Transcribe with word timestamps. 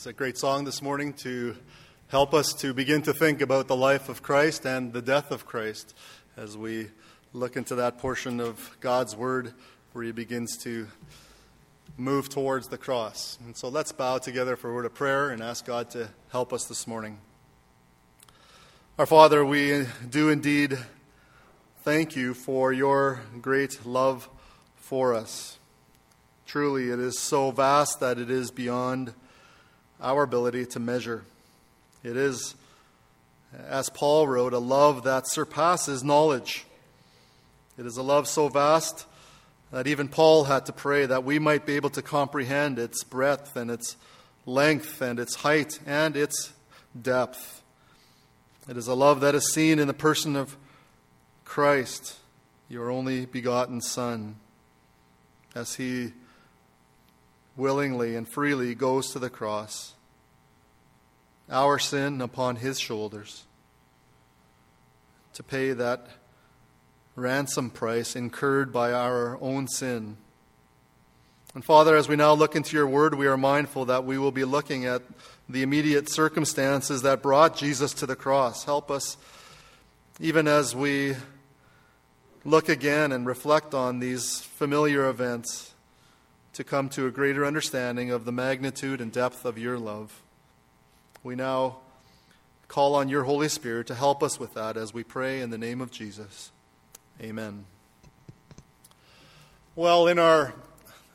was 0.00 0.06
a 0.06 0.12
great 0.14 0.38
song 0.38 0.64
this 0.64 0.80
morning 0.80 1.12
to 1.12 1.54
help 2.08 2.32
us 2.32 2.54
to 2.54 2.72
begin 2.72 3.02
to 3.02 3.12
think 3.12 3.42
about 3.42 3.68
the 3.68 3.76
life 3.76 4.08
of 4.08 4.22
Christ 4.22 4.64
and 4.64 4.94
the 4.94 5.02
death 5.02 5.30
of 5.30 5.44
Christ 5.44 5.94
as 6.38 6.56
we 6.56 6.88
look 7.34 7.54
into 7.54 7.74
that 7.74 7.98
portion 7.98 8.40
of 8.40 8.78
God's 8.80 9.14
Word 9.14 9.52
where 9.92 10.02
He 10.02 10.12
begins 10.12 10.56
to 10.62 10.88
move 11.98 12.30
towards 12.30 12.68
the 12.68 12.78
cross. 12.78 13.38
And 13.44 13.54
so 13.54 13.68
let's 13.68 13.92
bow 13.92 14.16
together 14.16 14.56
for 14.56 14.70
a 14.70 14.74
word 14.74 14.86
of 14.86 14.94
prayer 14.94 15.28
and 15.28 15.42
ask 15.42 15.66
God 15.66 15.90
to 15.90 16.08
help 16.30 16.54
us 16.54 16.64
this 16.64 16.86
morning. 16.86 17.18
Our 18.98 19.04
Father, 19.04 19.44
we 19.44 19.84
do 20.08 20.30
indeed 20.30 20.78
thank 21.82 22.16
you 22.16 22.32
for 22.32 22.72
your 22.72 23.20
great 23.42 23.84
love 23.84 24.30
for 24.76 25.12
us. 25.12 25.58
Truly, 26.46 26.88
it 26.88 26.98
is 26.98 27.18
so 27.18 27.50
vast 27.50 28.00
that 28.00 28.18
it 28.18 28.30
is 28.30 28.50
beyond 28.50 29.12
our 30.00 30.22
ability 30.22 30.66
to 30.66 30.80
measure. 30.80 31.24
It 32.02 32.16
is, 32.16 32.54
as 33.68 33.90
Paul 33.90 34.26
wrote, 34.26 34.52
a 34.52 34.58
love 34.58 35.04
that 35.04 35.28
surpasses 35.28 36.02
knowledge. 36.02 36.64
It 37.78 37.86
is 37.86 37.96
a 37.96 38.02
love 38.02 38.28
so 38.28 38.48
vast 38.48 39.06
that 39.70 39.86
even 39.86 40.08
Paul 40.08 40.44
had 40.44 40.66
to 40.66 40.72
pray 40.72 41.06
that 41.06 41.24
we 41.24 41.38
might 41.38 41.66
be 41.66 41.76
able 41.76 41.90
to 41.90 42.02
comprehend 42.02 42.78
its 42.78 43.04
breadth 43.04 43.56
and 43.56 43.70
its 43.70 43.96
length 44.46 45.00
and 45.00 45.18
its 45.18 45.36
height 45.36 45.78
and 45.86 46.16
its 46.16 46.52
depth. 47.00 47.62
It 48.68 48.76
is 48.76 48.88
a 48.88 48.94
love 48.94 49.20
that 49.20 49.34
is 49.34 49.52
seen 49.52 49.78
in 49.78 49.86
the 49.86 49.94
person 49.94 50.36
of 50.36 50.56
Christ, 51.44 52.16
your 52.68 52.90
only 52.90 53.26
begotten 53.26 53.80
Son, 53.80 54.36
as 55.54 55.74
he 55.74 56.12
willingly 57.60 58.16
and 58.16 58.26
freely 58.28 58.74
goes 58.74 59.12
to 59.12 59.20
the 59.20 59.30
cross, 59.30 59.94
our 61.48 61.78
sin 61.78 62.20
upon 62.20 62.56
his 62.56 62.80
shoulders, 62.80 63.44
to 65.34 65.42
pay 65.42 65.72
that 65.72 66.08
ransom 67.14 67.70
price 67.70 68.16
incurred 68.16 68.72
by 68.72 68.92
our 68.92 69.38
own 69.40 69.68
sin. 69.68 70.16
And 71.54 71.64
Father, 71.64 71.96
as 71.96 72.08
we 72.08 72.16
now 72.16 72.32
look 72.32 72.56
into 72.56 72.76
your 72.76 72.86
word, 72.86 73.14
we 73.14 73.26
are 73.26 73.36
mindful 73.36 73.86
that 73.86 74.04
we 74.04 74.18
will 74.18 74.30
be 74.30 74.44
looking 74.44 74.86
at 74.86 75.02
the 75.48 75.62
immediate 75.62 76.08
circumstances 76.10 77.02
that 77.02 77.22
brought 77.22 77.56
Jesus 77.56 77.92
to 77.94 78.06
the 78.06 78.16
cross. 78.16 78.64
Help 78.64 78.90
us, 78.90 79.16
even 80.20 80.46
as 80.46 80.74
we 80.74 81.16
look 82.44 82.68
again 82.68 83.12
and 83.12 83.26
reflect 83.26 83.74
on 83.74 83.98
these 83.98 84.40
familiar 84.40 85.08
events, 85.08 85.74
to 86.60 86.64
come 86.64 86.90
to 86.90 87.06
a 87.06 87.10
greater 87.10 87.46
understanding 87.46 88.10
of 88.10 88.26
the 88.26 88.32
magnitude 88.32 89.00
and 89.00 89.10
depth 89.10 89.46
of 89.46 89.56
your 89.56 89.78
love. 89.78 90.20
We 91.22 91.34
now 91.34 91.78
call 92.68 92.94
on 92.94 93.08
your 93.08 93.24
Holy 93.24 93.48
Spirit 93.48 93.86
to 93.86 93.94
help 93.94 94.22
us 94.22 94.38
with 94.38 94.52
that 94.52 94.76
as 94.76 94.92
we 94.92 95.02
pray 95.02 95.40
in 95.40 95.48
the 95.48 95.56
name 95.56 95.80
of 95.80 95.90
Jesus. 95.90 96.52
Amen. 97.18 97.64
Well, 99.74 100.06
in 100.06 100.18
our 100.18 100.52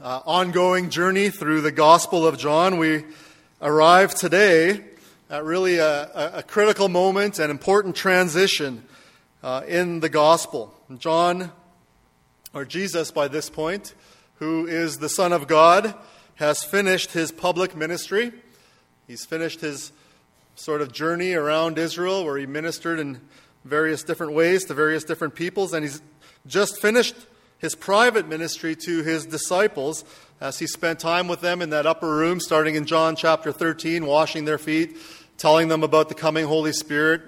uh, 0.02 0.22
ongoing 0.26 0.90
journey 0.90 1.30
through 1.30 1.62
the 1.62 1.72
Gospel 1.72 2.26
of 2.26 2.40
John, 2.40 2.80
we 2.80 3.06
arrive 3.62 4.16
today 4.16 4.84
at 5.30 5.44
really 5.44 5.78
a, 5.78 6.38
a 6.38 6.42
critical 6.42 6.90
moment 6.90 7.38
and 7.38 7.52
important 7.52 7.96
transition 7.96 8.84
uh, 9.44 9.62
in 9.68 10.00
the 10.00 10.10
Gospel. 10.10 10.74
John, 10.98 11.52
or 12.52 12.66
Jesus 12.66 13.12
by 13.12 13.28
this 13.28 13.48
point, 13.48 13.94
who 14.36 14.68
is 14.68 14.98
the 14.98 15.10
Son 15.10 15.32
of 15.34 15.48
God, 15.48 15.96
has 16.36 16.64
finished 16.64 17.12
his 17.12 17.32
public 17.32 17.76
ministry. 17.76 18.32
He's 19.08 19.26
finished 19.26 19.62
his 19.62 19.92
sort 20.56 20.82
of 20.82 20.92
journey 20.92 21.34
around 21.34 21.78
Israel 21.78 22.26
where 22.26 22.38
he 22.38 22.46
ministered 22.46 23.00
in 23.00 23.22
various 23.64 24.04
different 24.04 24.34
ways 24.34 24.66
to 24.66 24.74
various 24.74 25.04
different 25.04 25.36
peoples, 25.36 25.74
and 25.74 25.84
he's 25.84 26.02
just 26.48 26.82
finished 26.82 27.16
his 27.58 27.76
private 27.76 28.28
ministry 28.28 28.76
to 28.76 29.02
his 29.04 29.26
disciples 29.26 30.04
as 30.42 30.60
he 30.60 30.68
spent 30.68 31.00
time 31.00 31.28
with 31.28 31.42
them 31.42 31.62
in 31.62 31.70
that 31.70 31.86
upper 31.86 32.16
room, 32.16 32.40
starting 32.40 32.76
in 32.76 32.86
John 32.86 33.16
chapter 33.16 33.52
13, 33.52 34.06
washing 34.06 34.46
their 34.46 34.58
feet, 34.58 34.98
telling 35.38 35.68
them 35.68 35.84
about 35.84 36.10
the 36.10 36.16
coming 36.16 36.46
Holy 36.46 36.74
Spirit, 36.74 37.22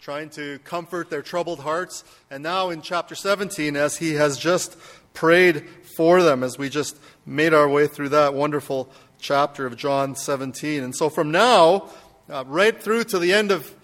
trying 0.00 0.30
to 0.30 0.58
comfort 0.60 1.10
their 1.10 1.22
troubled 1.22 1.60
hearts. 1.60 2.04
And 2.30 2.42
now 2.42 2.70
in 2.70 2.80
chapter 2.80 3.14
17, 3.14 3.76
as 3.76 3.96
he 3.96 4.14
has 4.14 4.38
just 4.38 4.76
prayed 5.14 5.64
for 5.96 6.22
them, 6.22 6.42
as 6.42 6.58
we 6.58 6.68
just 6.68 6.96
made 7.26 7.54
our 7.54 7.68
way 7.68 7.86
through 7.86 8.10
that 8.10 8.34
wonderful 8.34 8.90
chapter 9.18 9.66
of 9.66 9.76
John 9.76 10.16
17. 10.16 10.82
And 10.82 10.94
so 10.94 11.08
from 11.08 11.30
now, 11.30 11.88
uh, 12.28 12.44
right 12.46 12.80
through 12.80 13.04
to 13.04 13.18
the 13.18 13.32
end 13.32 13.50
of 13.50 13.74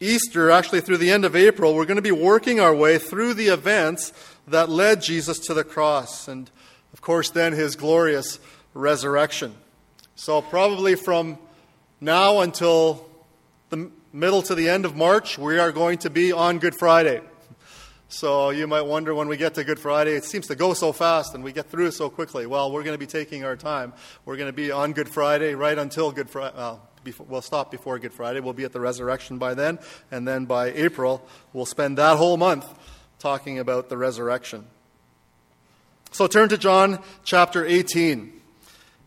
Easter, 0.00 0.50
actually 0.50 0.80
through 0.80 0.98
the 0.98 1.10
end 1.10 1.24
of 1.24 1.36
April, 1.36 1.74
we're 1.74 1.84
going 1.84 1.96
to 1.96 2.02
be 2.02 2.12
working 2.12 2.60
our 2.60 2.74
way 2.74 2.98
through 2.98 3.34
the 3.34 3.48
events 3.48 4.12
that 4.48 4.68
led 4.68 5.00
Jesus 5.00 5.38
to 5.40 5.54
the 5.54 5.64
cross. 5.64 6.28
And 6.28 6.50
of 6.92 7.00
course, 7.00 7.30
then 7.30 7.52
his 7.52 7.76
glorious 7.76 8.38
resurrection. 8.74 9.54
So, 10.14 10.42
probably 10.42 10.94
from 10.94 11.38
now 12.00 12.40
until 12.40 13.08
the 13.70 13.90
middle 14.12 14.42
to 14.42 14.54
the 14.54 14.68
end 14.68 14.84
of 14.84 14.96
March, 14.96 15.38
we 15.38 15.58
are 15.58 15.72
going 15.72 15.98
to 15.98 16.10
be 16.10 16.32
on 16.32 16.58
Good 16.58 16.74
Friday. 16.74 17.20
So, 18.14 18.50
you 18.50 18.66
might 18.66 18.82
wonder 18.82 19.14
when 19.14 19.26
we 19.26 19.38
get 19.38 19.54
to 19.54 19.64
Good 19.64 19.78
Friday, 19.78 20.12
it 20.12 20.26
seems 20.26 20.46
to 20.48 20.54
go 20.54 20.74
so 20.74 20.92
fast 20.92 21.34
and 21.34 21.42
we 21.42 21.50
get 21.50 21.70
through 21.70 21.92
so 21.92 22.10
quickly. 22.10 22.44
Well, 22.44 22.70
we're 22.70 22.82
going 22.82 22.92
to 22.92 22.98
be 22.98 23.06
taking 23.06 23.42
our 23.42 23.56
time. 23.56 23.94
We're 24.26 24.36
going 24.36 24.50
to 24.50 24.52
be 24.52 24.70
on 24.70 24.92
Good 24.92 25.08
Friday 25.08 25.54
right 25.54 25.78
until 25.78 26.12
Good 26.12 26.28
Friday. 26.28 26.54
Well, 26.54 26.86
before, 27.04 27.24
we'll 27.26 27.40
stop 27.40 27.70
before 27.70 27.98
Good 27.98 28.12
Friday. 28.12 28.40
We'll 28.40 28.52
be 28.52 28.64
at 28.64 28.72
the 28.72 28.80
resurrection 28.80 29.38
by 29.38 29.54
then. 29.54 29.78
And 30.10 30.28
then 30.28 30.44
by 30.44 30.72
April, 30.72 31.26
we'll 31.54 31.64
spend 31.64 31.96
that 31.96 32.18
whole 32.18 32.36
month 32.36 32.66
talking 33.18 33.58
about 33.58 33.88
the 33.88 33.96
resurrection. 33.96 34.66
So 36.10 36.26
turn 36.26 36.50
to 36.50 36.58
John 36.58 36.98
chapter 37.24 37.64
18. 37.64 38.30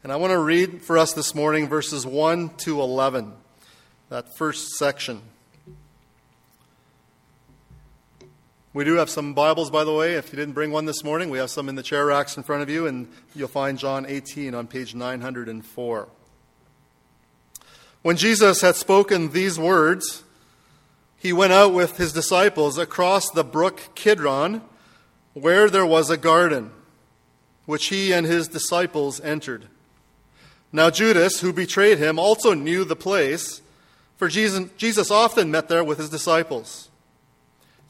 And 0.01 0.11
I 0.11 0.15
want 0.15 0.31
to 0.31 0.39
read 0.39 0.81
for 0.81 0.97
us 0.97 1.13
this 1.13 1.35
morning 1.35 1.67
verses 1.67 2.07
1 2.07 2.55
to 2.57 2.81
11, 2.81 3.33
that 4.09 4.35
first 4.35 4.69
section. 4.79 5.21
We 8.75 8.83
do 8.83 8.95
have 8.95 9.09
some 9.09 9.33
Bibles, 9.33 9.69
by 9.71 9.85
the 9.85 9.93
way. 9.93 10.15
If 10.15 10.33
you 10.33 10.35
didn't 10.35 10.53
bring 10.53 10.69
one 10.69 10.83
this 10.83 11.01
morning, 11.01 11.29
we 11.29 11.37
have 11.37 11.49
some 11.49 11.69
in 11.69 11.75
the 11.75 11.81
chair 11.81 12.07
racks 12.07 12.35
in 12.35 12.43
front 12.43 12.61
of 12.61 12.69
you, 12.69 12.87
and 12.87 13.07
you'll 13.33 13.47
find 13.47 13.79
John 13.79 14.05
18 14.05 14.53
on 14.53 14.67
page 14.67 14.93
904. 14.93 16.09
When 18.01 18.17
Jesus 18.17 18.59
had 18.59 18.75
spoken 18.75 19.29
these 19.29 19.57
words, 19.57 20.25
he 21.15 21.31
went 21.31 21.53
out 21.53 21.73
with 21.73 21.95
his 21.95 22.11
disciples 22.11 22.77
across 22.77 23.29
the 23.29 23.45
brook 23.45 23.95
Kidron, 23.95 24.61
where 25.33 25.69
there 25.69 25.85
was 25.85 26.09
a 26.09 26.17
garden, 26.17 26.71
which 27.65 27.87
he 27.87 28.11
and 28.11 28.25
his 28.25 28.49
disciples 28.49 29.21
entered. 29.21 29.67
Now, 30.73 30.89
Judas, 30.89 31.39
who 31.39 31.53
betrayed 31.53 31.97
him, 31.97 32.19
also 32.19 32.53
knew 32.53 32.83
the 32.83 32.97
place, 32.97 33.61
for 34.17 34.27
Jesus, 34.27 35.11
often 35.11 35.49
met 35.49 35.69
there 35.69 35.81
with 35.81 35.97
his 35.97 36.09
disciples. 36.09 36.89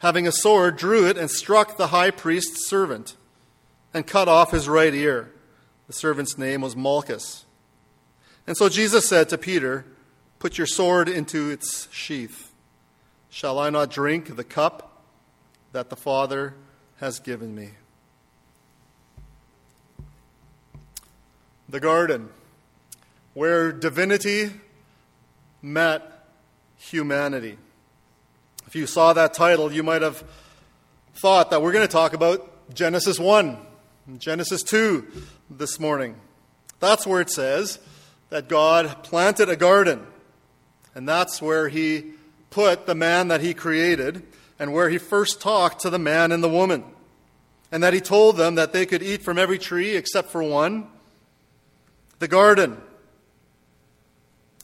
having 0.00 0.26
a 0.26 0.32
sword, 0.32 0.76
drew 0.76 1.06
it 1.06 1.16
and 1.16 1.30
struck 1.30 1.76
the 1.76 1.88
high 1.88 2.10
priest's 2.10 2.68
servant 2.68 3.16
and 3.94 4.06
cut 4.06 4.28
off 4.28 4.50
his 4.50 4.68
right 4.68 4.94
ear. 4.94 5.32
The 5.86 5.92
servant's 5.92 6.36
name 6.36 6.60
was 6.60 6.76
Malchus. 6.76 7.44
And 8.46 8.56
so 8.56 8.68
Jesus 8.68 9.08
said 9.08 9.28
to 9.28 9.38
Peter, 9.38 9.84
Put 10.38 10.56
your 10.56 10.66
sword 10.66 11.08
into 11.08 11.50
its 11.50 11.86
sheath. 11.92 12.50
Shall 13.28 13.58
I 13.58 13.70
not 13.70 13.90
drink 13.90 14.36
the 14.36 14.44
cup 14.44 15.02
that 15.72 15.90
the 15.90 15.96
Father 15.96 16.54
has 16.98 17.20
given 17.20 17.54
me? 17.54 17.70
The 21.68 21.78
garden, 21.78 22.30
where 23.34 23.70
divinity 23.70 24.50
met 25.62 26.26
humanity. 26.76 27.58
If 28.70 28.76
you 28.76 28.86
saw 28.86 29.12
that 29.14 29.34
title, 29.34 29.72
you 29.72 29.82
might 29.82 30.00
have 30.00 30.22
thought 31.16 31.50
that 31.50 31.60
we're 31.60 31.72
going 31.72 31.84
to 31.84 31.92
talk 31.92 32.12
about 32.12 32.72
Genesis 32.72 33.18
1, 33.18 33.58
Genesis 34.18 34.62
2 34.62 35.08
this 35.50 35.80
morning. 35.80 36.14
That's 36.78 37.04
where 37.04 37.20
it 37.20 37.30
says 37.30 37.80
that 38.28 38.48
God 38.48 39.02
planted 39.02 39.48
a 39.48 39.56
garden 39.56 40.06
and 40.94 41.08
that's 41.08 41.42
where 41.42 41.68
he 41.68 42.12
put 42.50 42.86
the 42.86 42.94
man 42.94 43.26
that 43.26 43.40
he 43.40 43.54
created 43.54 44.22
and 44.60 44.72
where 44.72 44.88
he 44.88 44.98
first 44.98 45.40
talked 45.40 45.80
to 45.80 45.90
the 45.90 45.98
man 45.98 46.30
and 46.30 46.40
the 46.40 46.48
woman. 46.48 46.84
And 47.72 47.82
that 47.82 47.92
he 47.92 48.00
told 48.00 48.36
them 48.36 48.54
that 48.54 48.72
they 48.72 48.86
could 48.86 49.02
eat 49.02 49.22
from 49.22 49.36
every 49.36 49.58
tree 49.58 49.96
except 49.96 50.28
for 50.28 50.44
one. 50.44 50.86
The 52.20 52.28
garden 52.28 52.80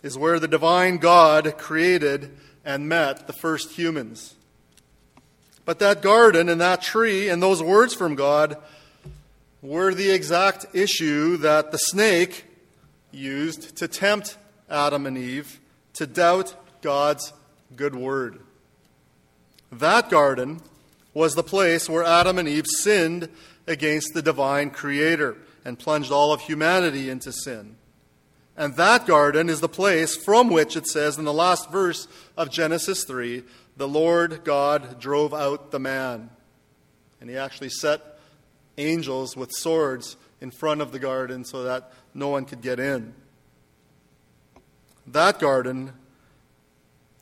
is 0.04 0.16
where 0.16 0.38
the 0.38 0.46
divine 0.46 0.98
God 0.98 1.58
created 1.58 2.30
and 2.66 2.88
met 2.88 3.28
the 3.28 3.32
first 3.32 3.72
humans. 3.72 4.34
But 5.64 5.78
that 5.78 6.02
garden 6.02 6.48
and 6.48 6.60
that 6.60 6.82
tree 6.82 7.28
and 7.28 7.42
those 7.42 7.62
words 7.62 7.94
from 7.94 8.16
God 8.16 8.56
were 9.62 9.94
the 9.94 10.10
exact 10.10 10.66
issue 10.74 11.38
that 11.38 11.72
the 11.72 11.78
snake 11.78 12.44
used 13.12 13.76
to 13.76 13.88
tempt 13.88 14.36
Adam 14.68 15.06
and 15.06 15.16
Eve 15.16 15.60
to 15.94 16.06
doubt 16.06 16.54
God's 16.82 17.32
good 17.74 17.94
word. 17.94 18.40
That 19.72 20.10
garden 20.10 20.60
was 21.14 21.34
the 21.34 21.42
place 21.42 21.88
where 21.88 22.04
Adam 22.04 22.38
and 22.38 22.48
Eve 22.48 22.66
sinned 22.66 23.28
against 23.66 24.12
the 24.12 24.22
divine 24.22 24.70
creator 24.70 25.36
and 25.64 25.78
plunged 25.78 26.12
all 26.12 26.32
of 26.32 26.42
humanity 26.42 27.10
into 27.10 27.32
sin. 27.32 27.76
And 28.56 28.74
that 28.76 29.06
garden 29.06 29.48
is 29.50 29.60
the 29.60 29.68
place 29.68 30.16
from 30.16 30.48
which 30.48 30.76
it 30.76 30.86
says 30.86 31.18
in 31.18 31.24
the 31.24 31.32
last 31.32 31.70
verse 31.70 32.08
of 32.36 32.50
Genesis 32.50 33.04
3 33.04 33.42
the 33.76 33.86
Lord 33.86 34.42
God 34.42 34.98
drove 34.98 35.34
out 35.34 35.70
the 35.70 35.78
man. 35.78 36.30
And 37.20 37.28
he 37.28 37.36
actually 37.36 37.68
set 37.68 38.18
angels 38.78 39.36
with 39.36 39.52
swords 39.52 40.16
in 40.40 40.50
front 40.50 40.80
of 40.80 40.92
the 40.92 40.98
garden 40.98 41.44
so 41.44 41.64
that 41.64 41.92
no 42.14 42.28
one 42.28 42.44
could 42.44 42.62
get 42.62 42.80
in. 42.80 43.14
That 45.06 45.38
garden 45.38 45.92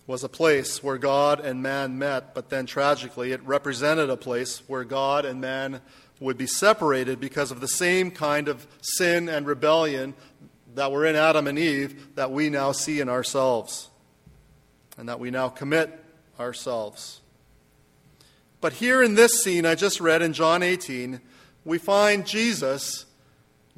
was 0.07 0.23
a 0.23 0.29
place 0.29 0.83
where 0.83 0.99
God 0.99 1.41
and 1.41 1.63
man 1.63 1.99
met, 1.99 2.35
but 2.35 2.51
then 2.51 2.67
tragically, 2.67 3.33
it 3.33 3.43
represented 3.45 4.11
a 4.11 4.17
place 4.17 4.63
where 4.67 4.85
God 4.85 5.25
and 5.25 5.41
man 5.41 5.81
would 6.21 6.37
be 6.39 6.47
separated 6.47 7.21
because 7.21 7.51
of 7.51 7.61
the 7.61 7.69
same 7.69 8.11
kind 8.11 8.49
of 8.49 8.67
sin 8.81 9.29
and 9.29 9.47
rebellion 9.47 10.15
that 10.75 10.93
were 10.93 11.07
in 11.07 11.17
Adam 11.17 11.47
and 11.47 11.59
Eve 11.59 12.15
that 12.17 12.31
we 12.31 12.51
now 12.51 12.73
see 12.73 13.01
in 13.01 13.09
ourselves 13.09 13.89
and 14.97 15.09
that 15.09 15.21
we 15.21 15.31
now 15.31 15.49
commit 15.49 16.05
ourselves. 16.39 17.21
But 18.61 18.75
here 18.75 19.03
in 19.03 19.15
this 19.15 19.43
scene 19.43 19.67
I 19.67 19.75
just 19.75 20.01
read 20.01 20.23
in 20.23 20.33
John 20.33 20.63
18, 20.63 21.21
we 21.65 21.79
find 21.79 22.27
Jesus 22.27 23.07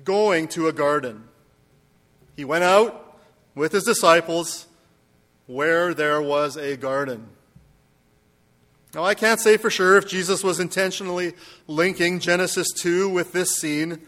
going 0.05 0.49
to 0.49 0.69
a 0.69 0.73
garden. 0.73 1.25
He 2.37 2.45
went 2.45 2.65
out 2.65 3.19
with 3.55 3.73
his 3.73 3.85
disciples 3.85 4.67
where 5.47 5.95
there 5.95 6.21
was 6.21 6.57
a 6.57 6.77
garden. 6.77 7.29
Now, 8.95 9.05
I 9.05 9.15
can't 9.15 9.41
say 9.41 9.57
for 9.57 9.71
sure 9.71 9.97
if 9.97 10.07
Jesus 10.07 10.43
was 10.43 10.59
intentionally 10.59 11.35
linking 11.67 12.19
Genesis 12.19 12.69
2 12.73 13.09
with 13.09 13.33
this 13.33 13.57
scene, 13.57 14.01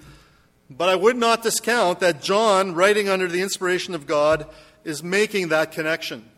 but 0.71 0.89
I 0.89 0.97
would 0.97 1.17
not 1.17 1.43
discount 1.43 2.01
that 2.01 2.23
John, 2.23 2.75
writing 2.75 3.09
under 3.09 3.29
the 3.29 3.41
inspiration 3.41 3.95
of 3.95 4.07
God, 4.07 4.47
is 4.85 5.03
making 5.03 5.49
that 5.49 5.73
connection. 5.73 6.29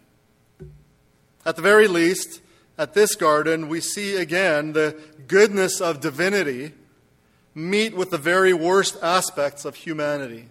At 1.45 1.57
the 1.57 1.63
very 1.63 1.89
least, 1.89 2.41
at 2.79 2.95
this 2.95 3.15
garden, 3.15 3.69
we 3.69 3.81
see 3.81 4.17
again 4.17 4.73
the 4.73 4.97
goodness 5.27 5.81
of 5.81 6.01
divinity 6.01 6.73
meet 7.55 7.97
with 7.97 8.11
the 8.11 8.19
very 8.19 8.53
worst 8.53 8.97
aspects 9.03 9.65
of 9.65 9.75
humanity. 9.75 10.47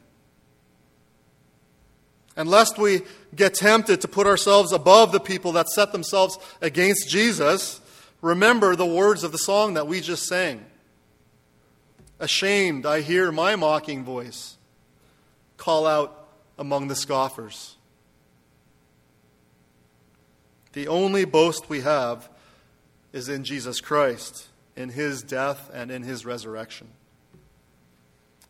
And 2.35 2.49
lest 2.49 2.77
we 2.77 3.01
get 3.35 3.53
tempted 3.53 4.01
to 4.01 4.07
put 4.07 4.27
ourselves 4.27 4.71
above 4.71 5.11
the 5.11 5.19
people 5.19 5.53
that 5.53 5.69
set 5.69 5.91
themselves 5.91 6.37
against 6.61 7.09
Jesus, 7.09 7.81
remember 8.21 8.75
the 8.75 8.85
words 8.85 9.23
of 9.23 9.31
the 9.31 9.37
song 9.37 9.73
that 9.73 9.87
we 9.87 9.99
just 10.01 10.25
sang. 10.25 10.65
Ashamed, 12.19 12.86
I 12.86 13.01
hear 13.01 13.31
my 13.31 13.56
mocking 13.56 14.04
voice 14.04 14.57
call 15.57 15.86
out 15.86 16.27
among 16.57 16.88
the 16.88 16.95
scoffers. 16.95 17.75
The 20.74 20.88
only 20.88 21.25
boast 21.25 21.69
we 21.69 21.81
have 21.81 22.30
is 23.12 23.30
in 23.30 23.44
Jesus 23.44 23.81
Christ, 23.81 24.48
in 24.75 24.89
his 24.89 25.24
death 25.24 25.69
and 25.74 25.92
in 25.92 26.04
his 26.04 26.25
resurrection. 26.25 26.88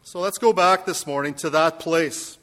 So 0.03 0.19
let's 0.19 0.37
go 0.37 0.53
back 0.53 0.85
this 0.85 1.07
morning 1.07 1.33
to 1.35 1.49
that 1.51 1.79
place 1.79 2.39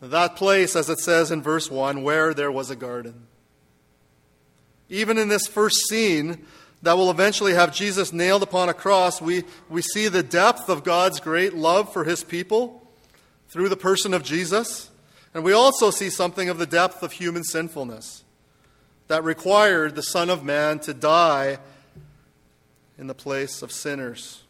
that 0.00 0.36
place, 0.36 0.76
as 0.76 0.88
it 0.88 0.98
says 0.98 1.30
in 1.30 1.42
verse 1.42 1.70
1, 1.70 2.02
where 2.02 2.32
there 2.32 2.50
was 2.50 2.70
a 2.70 2.76
garden. 2.76 3.26
Even 4.88 5.18
in 5.18 5.28
this 5.28 5.46
first 5.46 5.88
scene 5.88 6.46
that 6.82 6.96
will 6.96 7.10
eventually 7.10 7.52
have 7.52 7.74
Jesus 7.74 8.12
nailed 8.12 8.42
upon 8.42 8.68
a 8.68 8.74
cross, 8.74 9.20
we, 9.20 9.44
we 9.68 9.82
see 9.82 10.08
the 10.08 10.22
depth 10.22 10.68
of 10.68 10.82
God's 10.82 11.20
great 11.20 11.54
love 11.54 11.92
for 11.92 12.04
his 12.04 12.24
people 12.24 12.86
through 13.48 13.68
the 13.68 13.76
person 13.76 14.14
of 14.14 14.22
Jesus. 14.22 14.90
And 15.34 15.44
we 15.44 15.52
also 15.52 15.90
see 15.90 16.10
something 16.10 16.48
of 16.48 16.58
the 16.58 16.66
depth 16.66 17.02
of 17.02 17.12
human 17.12 17.44
sinfulness 17.44 18.24
that 19.08 19.24
required 19.24 19.94
the 19.94 20.02
Son 20.02 20.30
of 20.30 20.44
Man 20.44 20.78
to 20.80 20.94
die 20.94 21.58
in 22.96 23.08
the 23.08 23.14
place 23.14 23.62
of 23.62 23.72
sinners. 23.72 24.42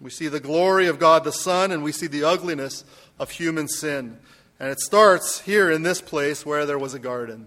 We 0.00 0.10
see 0.10 0.28
the 0.28 0.40
glory 0.40 0.86
of 0.86 0.98
God 0.98 1.24
the 1.24 1.32
Son, 1.32 1.70
and 1.70 1.82
we 1.82 1.92
see 1.92 2.06
the 2.06 2.24
ugliness 2.24 2.84
of 3.18 3.30
human 3.30 3.68
sin. 3.68 4.18
And 4.58 4.70
it 4.70 4.80
starts 4.80 5.40
here 5.40 5.70
in 5.70 5.82
this 5.82 6.00
place 6.00 6.44
where 6.44 6.66
there 6.66 6.78
was 6.78 6.94
a 6.94 6.98
garden. 6.98 7.46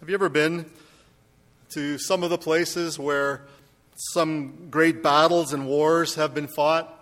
Have 0.00 0.08
you 0.08 0.14
ever 0.14 0.28
been 0.28 0.70
to 1.70 1.98
some 1.98 2.22
of 2.22 2.30
the 2.30 2.38
places 2.38 2.98
where 2.98 3.46
some 4.12 4.68
great 4.70 5.02
battles 5.02 5.52
and 5.52 5.66
wars 5.66 6.14
have 6.14 6.34
been 6.34 6.48
fought? 6.48 6.94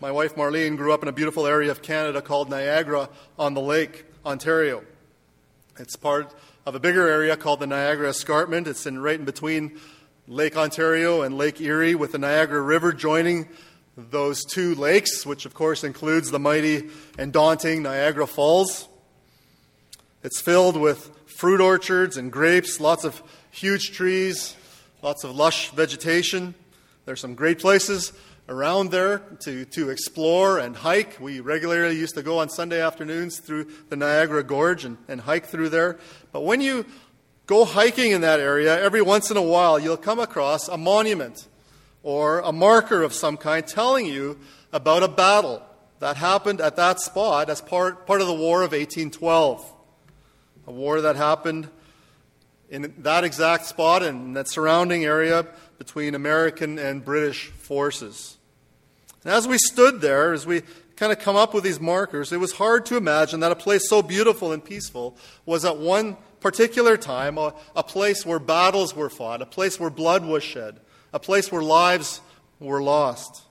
My 0.00 0.10
wife 0.10 0.34
Marlene 0.36 0.76
grew 0.76 0.92
up 0.92 1.02
in 1.02 1.08
a 1.08 1.12
beautiful 1.12 1.46
area 1.46 1.70
of 1.70 1.80
Canada 1.80 2.20
called 2.20 2.50
Niagara 2.50 3.08
on 3.38 3.54
the 3.54 3.60
Lake, 3.60 4.04
Ontario. 4.24 4.84
It's 5.78 5.96
part 5.96 6.34
of 6.66 6.74
a 6.74 6.80
bigger 6.80 7.08
area 7.08 7.36
called 7.36 7.60
the 7.60 7.66
Niagara 7.66 8.10
Escarpment. 8.10 8.66
It's 8.66 8.86
in 8.86 8.98
right 8.98 9.18
in 9.18 9.24
between 9.24 9.78
Lake 10.26 10.56
Ontario 10.56 11.22
and 11.22 11.36
Lake 11.36 11.60
Erie, 11.60 11.94
with 11.94 12.12
the 12.12 12.18
Niagara 12.18 12.60
River 12.60 12.92
joining 12.92 13.48
those 13.96 14.44
two 14.44 14.74
lakes, 14.74 15.24
which 15.24 15.46
of 15.46 15.54
course 15.54 15.84
includes 15.84 16.30
the 16.30 16.38
mighty 16.38 16.90
and 17.18 17.32
daunting 17.32 17.82
Niagara 17.82 18.26
Falls. 18.26 18.88
It's 20.22 20.40
filled 20.40 20.76
with 20.76 21.10
fruit 21.44 21.60
orchards 21.60 22.16
and 22.16 22.32
grapes, 22.32 22.80
lots 22.80 23.04
of 23.04 23.22
huge 23.50 23.92
trees, 23.92 24.56
lots 25.02 25.24
of 25.24 25.36
lush 25.36 25.68
vegetation. 25.72 26.54
There's 27.04 27.20
some 27.20 27.34
great 27.34 27.58
places 27.58 28.14
around 28.48 28.90
there 28.90 29.18
to, 29.40 29.66
to 29.66 29.90
explore 29.90 30.58
and 30.58 30.74
hike. 30.74 31.20
We 31.20 31.40
regularly 31.40 31.98
used 31.98 32.14
to 32.14 32.22
go 32.22 32.38
on 32.38 32.48
Sunday 32.48 32.80
afternoons 32.80 33.40
through 33.40 33.66
the 33.90 33.96
Niagara 33.96 34.42
Gorge 34.42 34.86
and, 34.86 34.96
and 35.06 35.20
hike 35.20 35.44
through 35.44 35.68
there. 35.68 35.98
But 36.32 36.44
when 36.44 36.62
you 36.62 36.86
go 37.44 37.66
hiking 37.66 38.12
in 38.12 38.22
that 38.22 38.40
area, 38.40 38.80
every 38.82 39.02
once 39.02 39.30
in 39.30 39.36
a 39.36 39.42
while 39.42 39.78
you'll 39.78 39.98
come 39.98 40.20
across 40.20 40.66
a 40.68 40.78
monument 40.78 41.46
or 42.02 42.38
a 42.38 42.52
marker 42.52 43.02
of 43.02 43.12
some 43.12 43.36
kind 43.36 43.66
telling 43.66 44.06
you 44.06 44.38
about 44.72 45.02
a 45.02 45.08
battle 45.08 45.62
that 45.98 46.16
happened 46.16 46.62
at 46.62 46.76
that 46.76 47.00
spot 47.00 47.50
as 47.50 47.60
part, 47.60 48.06
part 48.06 48.22
of 48.22 48.28
the 48.28 48.32
War 48.32 48.62
of 48.62 48.72
1812. 48.72 49.72
A 50.66 50.72
war 50.72 51.00
that 51.00 51.16
happened 51.16 51.68
in 52.70 52.94
that 52.98 53.24
exact 53.24 53.66
spot 53.66 54.02
and 54.02 54.36
that 54.36 54.48
surrounding 54.48 55.04
area 55.04 55.46
between 55.78 56.14
American 56.14 56.78
and 56.78 57.04
British 57.04 57.48
forces. 57.48 58.36
And 59.22 59.32
as 59.32 59.46
we 59.46 59.58
stood 59.58 60.00
there, 60.00 60.32
as 60.32 60.46
we 60.46 60.62
kind 60.96 61.12
of 61.12 61.18
come 61.18 61.36
up 61.36 61.54
with 61.54 61.64
these 61.64 61.80
markers, 61.80 62.32
it 62.32 62.38
was 62.38 62.52
hard 62.52 62.86
to 62.86 62.96
imagine 62.96 63.40
that 63.40 63.52
a 63.52 63.56
place 63.56 63.88
so 63.88 64.02
beautiful 64.02 64.52
and 64.52 64.64
peaceful 64.64 65.16
was 65.44 65.64
at 65.64 65.76
one 65.76 66.16
particular 66.40 66.96
time 66.96 67.38
a, 67.38 67.54
a 67.74 67.82
place 67.82 68.24
where 68.24 68.38
battles 68.38 68.94
were 68.94 69.10
fought, 69.10 69.42
a 69.42 69.46
place 69.46 69.80
where 69.80 69.90
blood 69.90 70.24
was 70.24 70.42
shed, 70.42 70.80
a 71.12 71.18
place 71.18 71.50
where 71.50 71.62
lives 71.62 72.20
were 72.60 72.82
lost. 72.82 73.42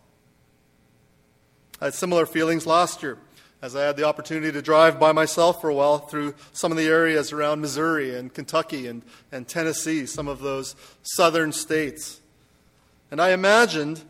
I 1.81 1.85
had 1.85 1.93
similar 1.93 2.25
feelings 2.25 2.65
last 2.65 3.03
year 3.03 3.17
as 3.63 3.77
I 3.77 3.83
had 3.83 3.95
the 3.95 4.03
opportunity 4.03 4.51
to 4.51 4.61
drive 4.61 4.99
by 4.99 5.13
myself 5.13 5.61
for 5.61 5.69
a 5.69 5.73
while 5.73 5.97
through 5.97 6.35
some 6.51 6.69
of 6.69 6.77
the 6.77 6.87
areas 6.87 7.31
around 7.31 7.61
Missouri 7.61 8.13
and 8.13 8.31
Kentucky 8.31 8.87
and, 8.87 9.03
and 9.31 9.47
Tennessee, 9.47 10.05
some 10.05 10.27
of 10.27 10.41
those 10.41 10.75
southern 11.01 11.53
states. 11.53 12.19
And 13.09 13.21
I 13.21 13.29
imagined, 13.29 14.03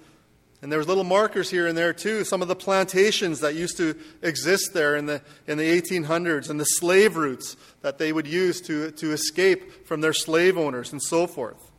and 0.64 0.72
there 0.72 0.80
was 0.80 0.88
little 0.88 1.04
markers 1.04 1.52
here 1.52 1.68
and 1.68 1.78
there 1.78 1.94
too, 1.94 2.24
some 2.24 2.42
of 2.42 2.48
the 2.48 2.56
plantations 2.56 3.42
that 3.42 3.54
used 3.54 3.78
to 3.78 3.96
exist 4.24 4.74
there 4.74 4.96
in 4.96 5.06
the, 5.06 5.22
in 5.46 5.60
the 5.60 5.82
1800s 5.82 6.50
and 6.50 6.60
the 6.60 6.66
slave 6.66 7.16
routes 7.16 7.56
that 7.84 8.00
they 8.00 8.12
would 8.12 8.26
use 8.26 8.60
to, 8.62 8.90
to 8.90 9.12
escape 9.12 9.86
from 9.86 10.02
their 10.02 10.14
slave 10.14 10.58
owners 10.58 10.92
and 10.92 11.02
so 11.04 11.28
forth. 11.28 11.70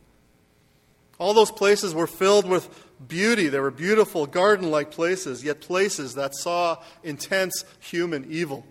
All 1.17 1.33
those 1.33 1.51
places 1.51 1.93
were 1.93 2.07
filled 2.07 2.47
with 2.47 2.84
beauty. 3.07 3.47
They 3.47 3.59
were 3.59 3.71
beautiful, 3.71 4.25
garden 4.25 4.71
like 4.71 4.91
places, 4.91 5.43
yet 5.43 5.61
places 5.61 6.15
that 6.15 6.35
saw 6.35 6.77
intense 7.03 7.65
human 7.79 8.25
evil. 8.29 8.65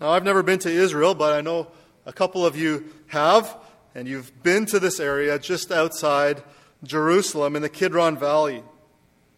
Now, 0.00 0.10
I've 0.10 0.24
never 0.24 0.42
been 0.42 0.58
to 0.60 0.70
Israel, 0.70 1.14
but 1.14 1.32
I 1.32 1.42
know 1.42 1.68
a 2.06 2.12
couple 2.12 2.46
of 2.46 2.56
you 2.56 2.86
have, 3.08 3.56
and 3.94 4.08
you've 4.08 4.42
been 4.42 4.64
to 4.66 4.80
this 4.80 4.98
area 4.98 5.38
just 5.38 5.70
outside 5.70 6.42
Jerusalem 6.82 7.54
in 7.54 7.62
the 7.62 7.68
Kidron 7.68 8.16
Valley, 8.16 8.62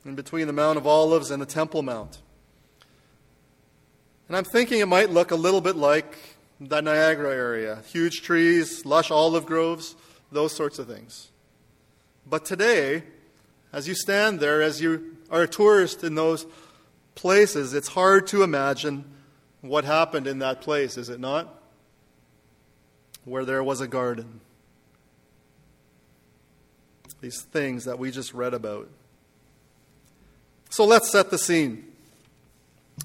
in 0.04 0.14
between 0.14 0.46
the 0.46 0.52
Mount 0.52 0.78
of 0.78 0.86
Olives 0.86 1.30
and 1.32 1.42
the 1.42 1.46
Temple 1.46 1.82
Mount. 1.82 2.20
And 4.28 4.36
I'm 4.36 4.44
thinking 4.44 4.80
it 4.80 4.86
might 4.86 5.10
look 5.10 5.32
a 5.32 5.36
little 5.36 5.60
bit 5.60 5.74
like 5.74 6.16
the 6.60 6.80
Niagara 6.80 7.34
area 7.34 7.82
huge 7.88 8.22
trees, 8.22 8.86
lush 8.86 9.10
olive 9.10 9.46
groves, 9.46 9.96
those 10.30 10.54
sorts 10.54 10.78
of 10.78 10.86
things. 10.86 11.31
But 12.26 12.44
today, 12.44 13.02
as 13.72 13.88
you 13.88 13.94
stand 13.94 14.40
there, 14.40 14.62
as 14.62 14.80
you 14.80 15.16
are 15.30 15.42
a 15.42 15.48
tourist 15.48 16.04
in 16.04 16.14
those 16.14 16.46
places, 17.14 17.74
it's 17.74 17.88
hard 17.88 18.26
to 18.28 18.42
imagine 18.42 19.04
what 19.60 19.84
happened 19.84 20.26
in 20.26 20.40
that 20.40 20.60
place, 20.60 20.96
is 20.96 21.08
it 21.08 21.20
not? 21.20 21.62
Where 23.24 23.44
there 23.44 23.62
was 23.62 23.80
a 23.80 23.86
garden. 23.86 24.40
These 27.20 27.42
things 27.42 27.84
that 27.84 27.98
we 27.98 28.10
just 28.10 28.34
read 28.34 28.52
about. 28.52 28.88
So 30.70 30.84
let's 30.84 31.12
set 31.12 31.30
the 31.30 31.38
scene. 31.38 31.84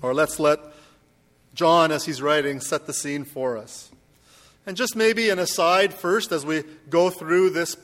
Or 0.01 0.13
let's 0.13 0.39
let 0.39 0.59
John, 1.53 1.91
as 1.91 2.05
he's 2.05 2.21
writing, 2.21 2.59
set 2.59 2.88
the 2.88 2.93
scene 2.93 3.25
for 3.25 3.57
us. 3.57 3.91
And 4.65 4.75
just 4.75 4.95
maybe 4.95 5.29
an 5.29 5.39
aside 5.39 5.93
first 5.93 6.31
as 6.31 6.45
we 6.45 6.63
go 6.89 7.09
through 7.09 7.51
this 7.51 7.77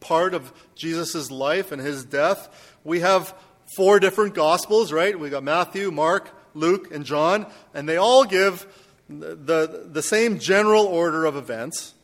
part 0.00 0.34
of 0.34 0.52
Jesus' 0.74 1.30
life 1.30 1.72
and 1.72 1.80
his 1.80 2.04
death. 2.04 2.48
We 2.84 3.00
have 3.00 3.34
four 3.76 4.00
different 4.00 4.34
Gospels, 4.34 4.92
right? 4.92 5.18
We've 5.18 5.30
got 5.30 5.42
Matthew, 5.42 5.90
Mark, 5.90 6.30
Luke, 6.54 6.92
and 6.92 7.04
John, 7.04 7.46
and 7.74 7.88
they 7.88 7.96
all 7.96 8.24
give 8.24 8.66
the, 9.08 9.88
the 9.90 10.02
same 10.02 10.38
general 10.38 10.84
order 10.86 11.24
of 11.24 11.36
events, 11.36 11.94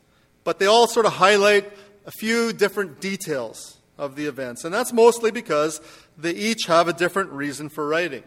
but 0.43 0.59
they 0.59 0.67
all 0.67 0.87
sort 0.87 1.07
of 1.07 1.15
highlight 1.15 1.71
a 2.07 2.11
few 2.11 2.53
different 2.53 3.01
details 3.01 3.79
of 3.99 4.17
the 4.17 4.27
events. 4.27 4.65
And 4.65 4.75
that's 4.75 4.93
mostly 4.93 5.31
because 5.31 5.81
they 6.19 6.33
each 6.33 6.67
have 6.67 6.89
a 6.89 6.93
different 6.93 7.31
reason 7.31 7.69
for 7.69 7.89
writing. 7.89 8.23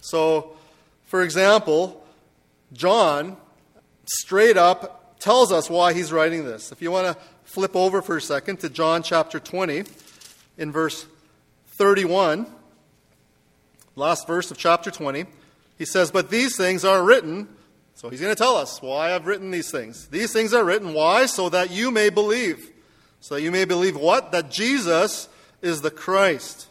So, 0.00 0.56
for 1.04 1.22
example, 1.22 2.04
John 2.72 3.36
straight 4.04 4.56
up 4.56 5.18
tells 5.18 5.52
us 5.52 5.68
why 5.68 5.92
he's 5.92 6.12
writing 6.12 6.44
this. 6.44 6.70
If 6.72 6.80
you 6.80 6.90
want 6.90 7.06
to 7.06 7.22
flip 7.48 7.74
over 7.74 8.02
for 8.02 8.18
a 8.18 8.20
second 8.20 8.60
to 8.60 8.68
John 8.68 9.02
chapter 9.02 9.40
20 9.40 9.84
in 10.58 10.70
verse 10.70 11.06
31, 11.68 12.46
last 13.96 14.26
verse 14.26 14.50
of 14.50 14.58
chapter 14.58 14.90
20. 14.90 15.24
He 15.78 15.86
says, 15.86 16.10
But 16.10 16.30
these 16.30 16.58
things 16.58 16.84
are 16.84 17.02
written. 17.02 17.48
So 17.94 18.10
he's 18.10 18.20
going 18.20 18.34
to 18.34 18.40
tell 18.40 18.54
us 18.54 18.82
why 18.82 19.14
I've 19.14 19.26
written 19.26 19.50
these 19.50 19.70
things. 19.70 20.08
These 20.08 20.32
things 20.32 20.52
are 20.52 20.62
written. 20.62 20.92
Why? 20.92 21.24
So 21.24 21.48
that 21.48 21.70
you 21.70 21.90
may 21.90 22.10
believe. 22.10 22.70
So 23.20 23.36
that 23.36 23.42
you 23.42 23.50
may 23.50 23.64
believe 23.64 23.96
what? 23.96 24.30
That 24.30 24.50
Jesus 24.50 25.28
is 25.62 25.80
the 25.80 25.90
Christ, 25.90 26.68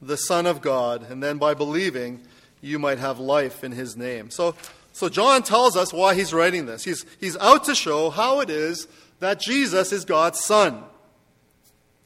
the 0.00 0.16
Son 0.16 0.46
of 0.46 0.62
God. 0.62 1.10
And 1.10 1.20
then 1.20 1.36
by 1.36 1.54
believing, 1.54 2.20
you 2.60 2.78
might 2.78 2.98
have 2.98 3.18
life 3.18 3.64
in 3.64 3.72
his 3.72 3.96
name. 3.96 4.30
So, 4.30 4.54
so 4.92 5.08
John 5.08 5.42
tells 5.42 5.76
us 5.76 5.92
why 5.92 6.14
he's 6.14 6.32
writing 6.32 6.66
this. 6.66 6.84
He's, 6.84 7.04
he's 7.18 7.36
out 7.38 7.64
to 7.64 7.74
show 7.74 8.10
how 8.10 8.40
it 8.40 8.50
is 8.50 8.86
that 9.20 9.40
Jesus 9.40 9.92
is 9.92 10.04
God's 10.04 10.40
Son. 10.44 10.84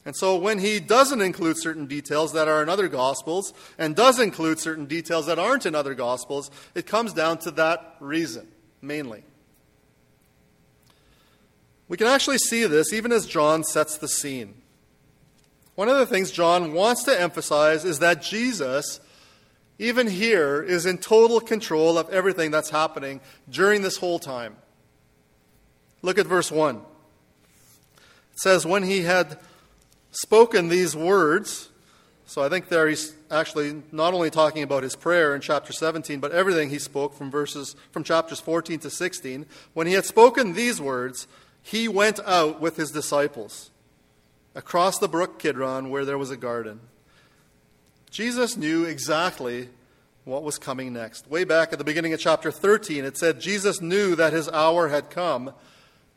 And 0.03 0.15
so 0.15 0.35
when 0.35 0.59
he 0.59 0.79
doesn't 0.79 1.21
include 1.21 1.57
certain 1.57 1.85
details 1.85 2.33
that 2.33 2.47
are 2.47 2.63
in 2.63 2.69
other 2.69 2.87
Gospels 2.87 3.53
and 3.77 3.95
does 3.95 4.19
include 4.19 4.59
certain 4.59 4.85
details 4.85 5.27
that 5.27 5.37
aren't 5.37 5.65
in 5.65 5.75
other 5.75 5.93
Gospels, 5.93 6.49
it 6.73 6.87
comes 6.87 7.13
down 7.13 7.37
to 7.39 7.51
that 7.51 7.97
reason, 7.99 8.47
mainly. 8.81 9.23
We 11.87 11.97
can 11.97 12.07
actually 12.07 12.39
see 12.39 12.65
this 12.65 12.93
even 12.93 13.11
as 13.11 13.27
John 13.27 13.63
sets 13.63 13.97
the 13.97 14.07
scene. 14.07 14.55
One 15.75 15.89
of 15.89 15.97
the 15.97 16.05
things 16.05 16.31
John 16.31 16.73
wants 16.73 17.03
to 17.03 17.19
emphasize 17.19 17.85
is 17.85 17.99
that 17.99 18.21
Jesus, 18.21 19.01
even 19.77 20.07
here, 20.07 20.63
is 20.63 20.85
in 20.85 20.97
total 20.97 21.39
control 21.39 21.97
of 21.97 22.09
everything 22.09 22.49
that's 22.49 22.69
happening 22.69 23.19
during 23.49 23.81
this 23.81 23.97
whole 23.97 24.19
time. 24.19 24.55
Look 26.01 26.17
at 26.17 26.25
verse 26.25 26.51
1. 26.51 26.81
Says, 28.41 28.65
When 28.65 28.81
he 28.81 29.01
had 29.01 29.37
spoken 30.09 30.67
these 30.67 30.95
words, 30.95 31.69
so 32.25 32.41
I 32.41 32.49
think 32.49 32.69
there 32.69 32.87
he's 32.87 33.13
actually 33.29 33.83
not 33.91 34.15
only 34.15 34.31
talking 34.31 34.63
about 34.63 34.81
his 34.81 34.95
prayer 34.95 35.35
in 35.35 35.41
chapter 35.41 35.71
17, 35.71 36.19
but 36.19 36.31
everything 36.31 36.71
he 36.71 36.79
spoke 36.79 37.13
from 37.13 37.29
verses 37.29 37.75
from 37.91 38.03
chapters 38.03 38.39
14 38.39 38.79
to 38.79 38.89
16. 38.89 39.45
When 39.75 39.85
he 39.85 39.93
had 39.93 40.05
spoken 40.05 40.53
these 40.53 40.81
words, 40.81 41.27
he 41.61 41.87
went 41.87 42.19
out 42.21 42.59
with 42.59 42.77
his 42.77 42.89
disciples 42.89 43.69
across 44.55 44.97
the 44.97 45.07
brook 45.07 45.37
Kidron 45.37 45.91
where 45.91 46.03
there 46.03 46.17
was 46.17 46.31
a 46.31 46.37
garden. 46.37 46.79
Jesus 48.09 48.57
knew 48.57 48.85
exactly 48.85 49.69
what 50.25 50.41
was 50.41 50.57
coming 50.57 50.93
next. 50.93 51.29
Way 51.29 51.43
back 51.43 51.71
at 51.73 51.77
the 51.77 51.85
beginning 51.85 52.13
of 52.13 52.19
chapter 52.19 52.49
13, 52.49 53.05
it 53.05 53.19
said 53.19 53.39
Jesus 53.39 53.81
knew 53.81 54.15
that 54.15 54.33
his 54.33 54.49
hour 54.49 54.87
had 54.87 55.11
come 55.11 55.53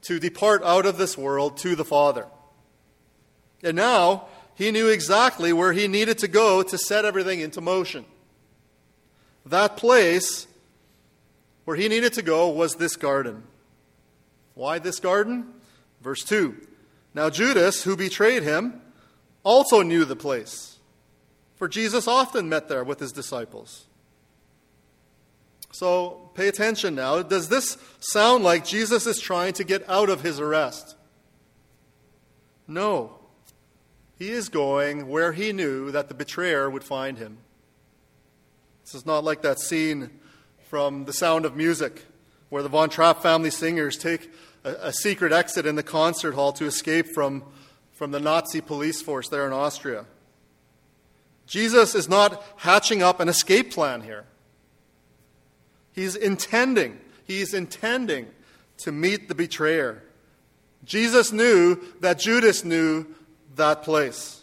to 0.07 0.19
depart 0.19 0.63
out 0.63 0.87
of 0.87 0.99
this 0.99 1.17
world 1.17 1.57
to 1.59 1.75
the 1.75 1.85
Father. 1.85 2.27
And 3.63 3.77
now 3.77 4.27
he 4.55 4.71
knew 4.71 4.89
exactly 4.89 5.53
where 5.53 5.73
he 5.73 5.89
needed 5.89 6.19
to 6.19 6.29
go 6.29 6.63
to 6.63 6.79
set 6.79 7.05
everything 7.05 7.41
into 7.41 7.61
motion. 7.61 8.05
That 9.47 9.77
place 9.77 10.47
where 11.65 11.77
he 11.77 11.89
needed 11.89 12.13
to 12.15 12.23
go 12.23 12.49
was 12.49 12.77
this 12.77 12.97
garden. 12.97 13.43
Why 14.55 14.79
this 14.79 15.01
garden? 15.01 15.53
Verse 16.03 16.25
2. 16.25 16.55
Now 17.15 17.31
Judas, 17.31 17.83
who 17.83 17.97
betrayed 17.97 18.43
him, 18.43 18.81
also 19.43 19.83
knew 19.83 20.05
the 20.05 20.17
place, 20.17 20.79
for 21.57 21.69
Jesus 21.69 22.09
often 22.09 22.49
met 22.49 22.69
there 22.69 22.83
with 22.83 22.99
his 22.99 23.13
disciples. 23.13 23.85
So 25.71 26.24
pay 26.35 26.49
attention 26.49 26.95
now. 26.95 27.23
Does 27.23 27.49
this 27.49 27.79
sound 28.01 28.45
like 28.45 28.65
Jesus 28.65 29.07
is 29.07 29.19
trying 29.19 29.53
to 29.55 29.65
get 29.65 29.89
out 29.89 30.11
of 30.11 30.23
his 30.23 30.41
arrest? 30.41 30.97
No. 32.67 33.19
He 34.19 34.31
is 34.31 34.49
going 34.49 35.09
where 35.09 35.33
he 35.33 35.53
knew 35.53 35.91
that 35.91 36.09
the 36.09 36.15
betrayer 36.15 36.71
would 36.71 36.85
find 36.85 37.19
him. 37.19 37.39
This 38.85 38.95
is 38.95 39.07
not 39.07 39.25
like 39.25 39.43
that 39.43 39.59
scene 39.59 40.11
from 40.69 41.05
The 41.05 41.13
Sound 41.13 41.45
of 41.45 41.57
Music 41.57 42.03
where 42.49 42.63
the 42.63 42.69
Von 42.69 42.89
Trapp 42.89 43.23
family 43.23 43.51
singers 43.51 43.97
take 43.97 44.31
a, 44.63 44.71
a 44.83 44.93
secret 44.93 45.33
exit 45.33 45.67
in 45.67 45.75
the 45.75 45.83
concert 45.83 46.35
hall 46.35 46.53
to 46.53 46.67
escape 46.67 47.09
from, 47.09 47.43
from 47.93 48.11
the 48.11 48.21
Nazi 48.21 48.61
police 48.61 49.03
force 49.03 49.29
there 49.29 49.47
in 49.47 49.53
Austria. 49.53 50.07
Jesus 51.47 51.95
is 51.95 52.09
not 52.09 52.45
hatching 52.57 53.03
up 53.03 53.21
an 53.21 53.29
escape 53.29 53.73
plan 53.73 54.03
here. 54.03 54.25
He's 55.95 56.17
intending, 56.17 56.99
he's 57.25 57.55
intending 57.55 58.27
to 58.79 58.93
meet 58.93 59.29
the 59.29 59.35
betrayer. 59.35 60.03
Jesus 60.85 61.33
knew 61.33 61.81
that 62.01 62.19
Judas 62.19 62.65
knew 62.65 63.07
that 63.57 63.83
place. 63.83 64.43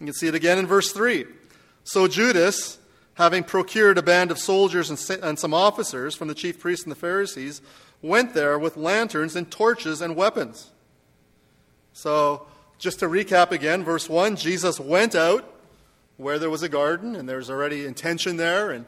You 0.00 0.06
can 0.06 0.14
see 0.14 0.28
it 0.28 0.34
again 0.34 0.58
in 0.58 0.66
verse 0.66 0.92
3. 0.92 1.26
So 1.82 2.08
Judas, 2.08 2.78
having 3.14 3.44
procured 3.44 3.98
a 3.98 4.02
band 4.02 4.30
of 4.30 4.38
soldiers 4.38 4.90
and 5.10 5.38
some 5.38 5.52
officers 5.54 6.14
from 6.14 6.28
the 6.28 6.34
chief 6.34 6.58
priests 6.58 6.84
and 6.84 6.92
the 6.92 6.96
Pharisees, 6.96 7.60
went 8.00 8.34
there 8.34 8.58
with 8.58 8.76
lanterns 8.76 9.34
and 9.34 9.50
torches 9.50 10.00
and 10.00 10.14
weapons. 10.14 10.70
So, 11.92 12.46
just 12.78 12.98
to 13.00 13.06
recap 13.06 13.50
again, 13.50 13.84
verse 13.84 14.08
1 14.08 14.36
Jesus 14.36 14.78
went 14.80 15.14
out 15.14 15.50
where 16.16 16.38
there 16.38 16.50
was 16.50 16.62
a 16.62 16.68
garden, 16.68 17.16
and 17.16 17.28
there's 17.28 17.50
already 17.50 17.86
intention 17.86 18.36
there, 18.36 18.70
and 18.70 18.84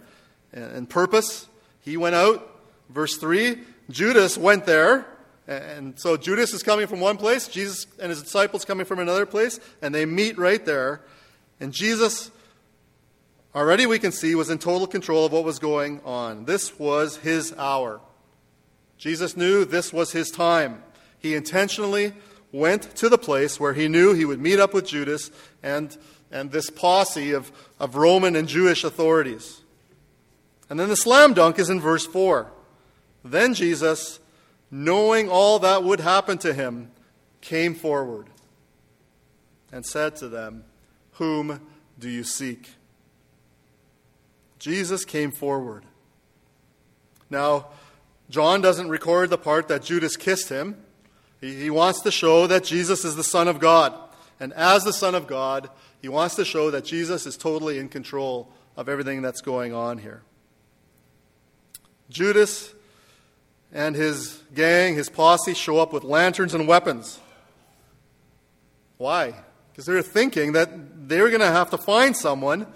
and 0.53 0.89
purpose. 0.89 1.49
He 1.81 1.97
went 1.97 2.15
out. 2.15 2.53
Verse 2.91 3.17
3 3.17 3.59
Judas 3.91 4.37
went 4.37 4.67
there. 4.67 5.07
And 5.49 5.99
so 5.99 6.17
Judas 6.17 6.53
is 6.53 6.65
coming 6.65 6.89
from 6.89 6.99
one 6.99 7.17
place, 7.17 7.47
Jesus 7.47 7.87
and 8.01 8.11
his 8.11 8.21
disciples 8.21 8.65
coming 8.65 8.85
from 8.85 8.99
another 8.99 9.27
place, 9.27 9.61
and 9.81 9.95
they 9.95 10.05
meet 10.05 10.39
right 10.39 10.65
there. 10.65 11.03
And 11.61 11.73
Jesus 11.73 12.33
already 13.55 13.87
we 13.87 14.01
can 14.01 14.11
see 14.11 14.35
was 14.35 14.51
in 14.51 14.59
total 14.59 14.89
control 14.89 15.25
of 15.25 15.33
what 15.33 15.45
was 15.45 15.61
going 15.61 16.01
on. 16.05 16.47
This 16.47 16.77
was 16.79 17.19
his 17.19 17.55
hour. 17.57 18.01
Jesus 18.99 19.37
knew 19.37 19.65
this 19.65 19.93
was 19.93 20.11
his 20.11 20.31
time. 20.31 20.83
He 21.19 21.35
intentionally 21.35 22.13
went 22.51 22.97
to 22.97 23.09
the 23.09 23.19
place 23.19 23.61
where 23.61 23.73
he 23.73 23.87
knew 23.87 24.15
he 24.15 24.25
would 24.25 24.41
meet 24.41 24.59
up 24.59 24.75
with 24.75 24.87
Judas 24.87 25.31
and, 25.63 25.97
and 26.33 26.51
this 26.51 26.71
posse 26.71 27.33
of, 27.33 27.53
of 27.79 27.95
Roman 27.95 28.35
and 28.35 28.49
Jewish 28.49 28.83
authorities. 28.83 29.61
And 30.69 30.79
then 30.81 30.89
the 30.89 30.97
slam 30.97 31.35
dunk 31.35 31.59
is 31.59 31.71
in 31.71 31.81
verse 31.81 32.07
4. 32.07 32.51
Then 33.25 33.55
Jesus, 33.55 34.19
knowing 34.71 35.29
all 35.29 35.59
that 35.61 35.85
would 35.85 36.01
happen 36.01 36.39
to 36.39 36.53
him, 36.53 36.91
came 37.41 37.75
forward 37.75 38.27
and 39.73 39.85
said 39.85 40.17
to 40.17 40.29
them, 40.29 40.65
Whom 41.13 41.61
do 41.99 42.09
you 42.09 42.25
seek? 42.25 42.71
Jesus 44.59 45.05
came 45.05 45.31
forward. 45.31 45.85
Now, 47.31 47.67
John 48.31 48.61
doesn't 48.61 48.89
record 48.89 49.31
the 49.31 49.39
part 49.39 49.69
that 49.69 49.83
Judas 49.83 50.17
kissed 50.17 50.49
him. 50.49 50.77
He, 51.41 51.55
he 51.55 51.71
wants 51.71 52.01
to 52.03 52.11
show 52.11 52.47
that 52.47 52.65
Jesus 52.65 53.05
is 53.05 53.17
the 53.17 53.25
Son 53.25 53.49
of 53.49 53.61
God. 53.61 53.95
And 54.41 54.53
as 54.53 54.85
the 54.85 54.93
Son 54.93 55.15
of 55.15 55.27
God, 55.27 55.71
he 56.01 56.09
wants 56.09 56.35
to 56.37 56.45
show 56.45 56.71
that 56.71 56.85
Jesus 56.85 57.27
is 57.27 57.37
totally 57.37 57.79
in 57.79 57.89
control 57.89 58.51
of 58.77 58.89
everything 58.89 59.23
that's 59.23 59.41
going 59.41 59.73
on 59.73 59.99
here. 59.99 60.23
Judas 62.11 62.73
and 63.73 63.95
his 63.95 64.43
gang, 64.55 64.95
his 64.95 65.09
posse, 65.09 65.55
show 65.55 65.79
up 65.79 65.93
with 65.93 66.05
lanterns 66.05 66.55
and 66.55 66.69
weapons. 66.69 67.21
Why? 68.99 69.35
Because 69.71 69.87
they're 69.87 70.03
thinking 70.03 70.53
that 70.53 71.09
they're 71.09 71.29
going 71.29 71.41
to 71.41 71.47
have 71.47 71.71
to 71.71 71.79
find 71.79 72.17
someone 72.17 72.67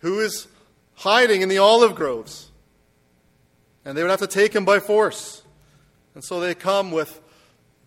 who 0.00 0.20
is 0.20 0.46
hiding 0.94 1.42
in 1.42 1.48
the 1.48 1.58
olive 1.58 1.94
groves. 1.94 2.50
And 3.84 3.96
they 3.96 4.02
would 4.02 4.10
have 4.10 4.20
to 4.20 4.26
take 4.26 4.54
him 4.54 4.64
by 4.64 4.80
force. 4.80 5.42
And 6.14 6.22
so 6.22 6.40
they 6.40 6.54
come 6.54 6.90
with 6.90 7.20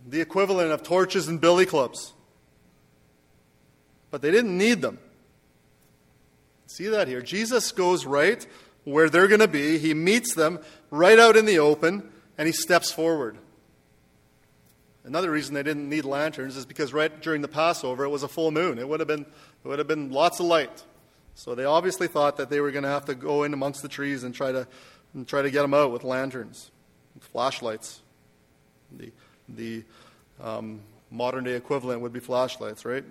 the 0.08 0.22
equivalent 0.22 0.72
of 0.72 0.84
torches 0.84 1.28
and 1.28 1.40
billy 1.40 1.66
clubs. 1.66 2.14
But 4.10 4.22
they 4.22 4.32
didn't 4.32 4.58
need 4.58 4.82
them. 4.82 5.00
See 6.66 6.88
that 6.88 7.08
here. 7.08 7.22
Jesus 7.22 7.72
goes 7.72 8.06
right 8.06 8.46
where 8.88 9.10
they're 9.10 9.28
going 9.28 9.42
to 9.42 9.50
be. 9.50 9.78
He 9.78 9.94
meets 9.94 10.34
them 10.34 10.60
right 10.92 11.20
out 11.20 11.36
in 11.36 11.46
the 11.46 11.60
open, 11.60 12.10
and 12.38 12.48
he 12.48 12.54
steps 12.54 12.90
forward. 12.90 13.38
Another 15.04 15.30
reason 15.30 15.54
they 15.54 15.64
didn't 15.64 15.90
need 15.90 16.06
lanterns 16.06 16.56
is 16.56 16.66
because 16.66 16.94
right 16.94 17.22
during 17.22 17.42
the 17.42 17.50
Passover 17.50 18.06
it 18.06 18.10
was 18.10 18.24
a 18.24 18.30
full 18.30 18.50
moon. 18.50 18.80
It 18.80 18.88
would 18.88 19.02
have 19.02 19.08
been, 19.08 19.22
it 19.22 19.68
would 19.68 19.80
have 19.80 19.90
been 19.90 20.12
lots 20.12 20.40
of 20.40 20.46
light. 20.46 20.86
So 21.36 21.54
they 21.54 21.66
obviously 21.66 22.08
thought 22.08 22.38
that 22.38 22.50
they 22.50 22.62
were 22.62 22.72
going 22.72 22.84
to 22.84 22.90
have 22.90 23.06
to 23.06 23.16
go 23.16 23.44
in 23.44 23.54
amongst 23.54 23.82
the 23.82 23.90
trees 23.90 24.24
and 24.24 24.34
try 24.34 24.54
to, 24.54 24.66
and 25.14 25.28
try 25.28 25.42
to 25.42 25.52
get 25.52 25.64
them 25.64 25.74
out 25.74 25.92
with 25.92 26.06
lanterns, 26.06 26.72
with 27.14 27.26
flashlights. 27.26 28.02
The, 28.98 29.12
the 29.50 29.84
um, 30.42 30.80
modern 31.12 31.44
day 31.44 31.56
equivalent 31.56 32.00
would 32.02 32.14
be 32.14 32.22
flashlights, 32.22 32.86
right? 32.86 33.04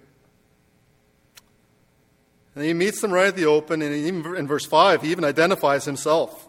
And 2.57 2.65
he 2.65 2.73
meets 2.73 3.03
them 3.03 3.13
right 3.13 3.29
at 3.29 3.37
the 3.37 3.45
open, 3.45 3.83
and 3.83 3.95
even 3.95 4.35
in 4.35 4.49
verse 4.49 4.65
5, 4.65 5.03
he 5.03 5.11
even 5.11 5.25
identifies 5.25 5.85
himself. 5.85 6.49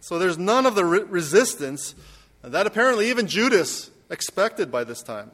So 0.00 0.18
there's 0.18 0.36
none 0.36 0.66
of 0.66 0.74
the 0.74 0.84
re- 0.84 1.04
resistance 1.04 1.94
that 2.42 2.66
apparently 2.66 3.10
even 3.10 3.28
Judas 3.28 3.90
expected 4.10 4.70
by 4.70 4.84
this 4.84 5.02
time. 5.02 5.30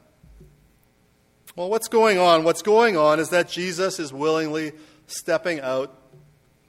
Well, 1.57 1.71
what's 1.71 1.89
going 1.89 2.19
on? 2.19 2.45
What's 2.45 2.63
going 2.63 2.97
on 2.97 3.21
is 3.21 3.31
that 3.31 3.49
Jesus 3.49 3.99
is 3.99 4.13
willingly 4.13 4.73
stepping 5.07 5.61
out 5.61 5.95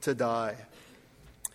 to 0.02 0.14
die. 0.14 0.56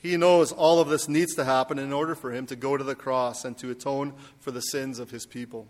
He 0.02 0.16
knows 0.16 0.52
all 0.52 0.80
of 0.80 0.90
this 0.90 1.10
needs 1.10 1.36
to 1.36 1.44
happen 1.44 1.78
in 1.78 1.92
order 1.92 2.16
for 2.16 2.32
him 2.32 2.46
to 2.48 2.56
go 2.56 2.78
to 2.78 2.84
the 2.84 2.96
cross 2.96 3.46
and 3.46 3.58
to 3.58 3.70
atone 3.70 4.14
for 4.40 4.52
the 4.52 4.62
sins 4.62 4.98
of 4.98 5.12
his 5.12 5.26
people. 5.26 5.68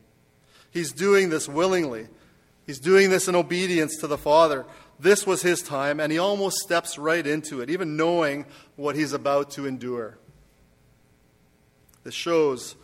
He's 0.72 0.92
doing 0.92 1.30
this 1.30 1.50
willingly. 1.50 2.08
He's 2.68 2.80
doing 2.80 3.10
this 3.10 3.28
in 3.28 3.36
obedience 3.36 3.98
to 3.98 4.08
the 4.08 4.18
Father. 4.18 4.66
This 5.00 5.26
was 5.26 5.42
his 5.42 5.62
time, 5.62 6.00
and 6.00 6.12
he 6.12 6.18
almost 6.18 6.58
steps 6.58 6.98
right 6.98 7.26
into 7.26 7.62
it, 7.62 7.70
even 7.70 7.96
knowing 7.96 8.46
what 8.76 8.96
he's 8.96 9.14
about 9.14 9.52
to 9.52 9.66
endure. 9.66 10.18
This 12.04 12.14
shows 12.14 12.76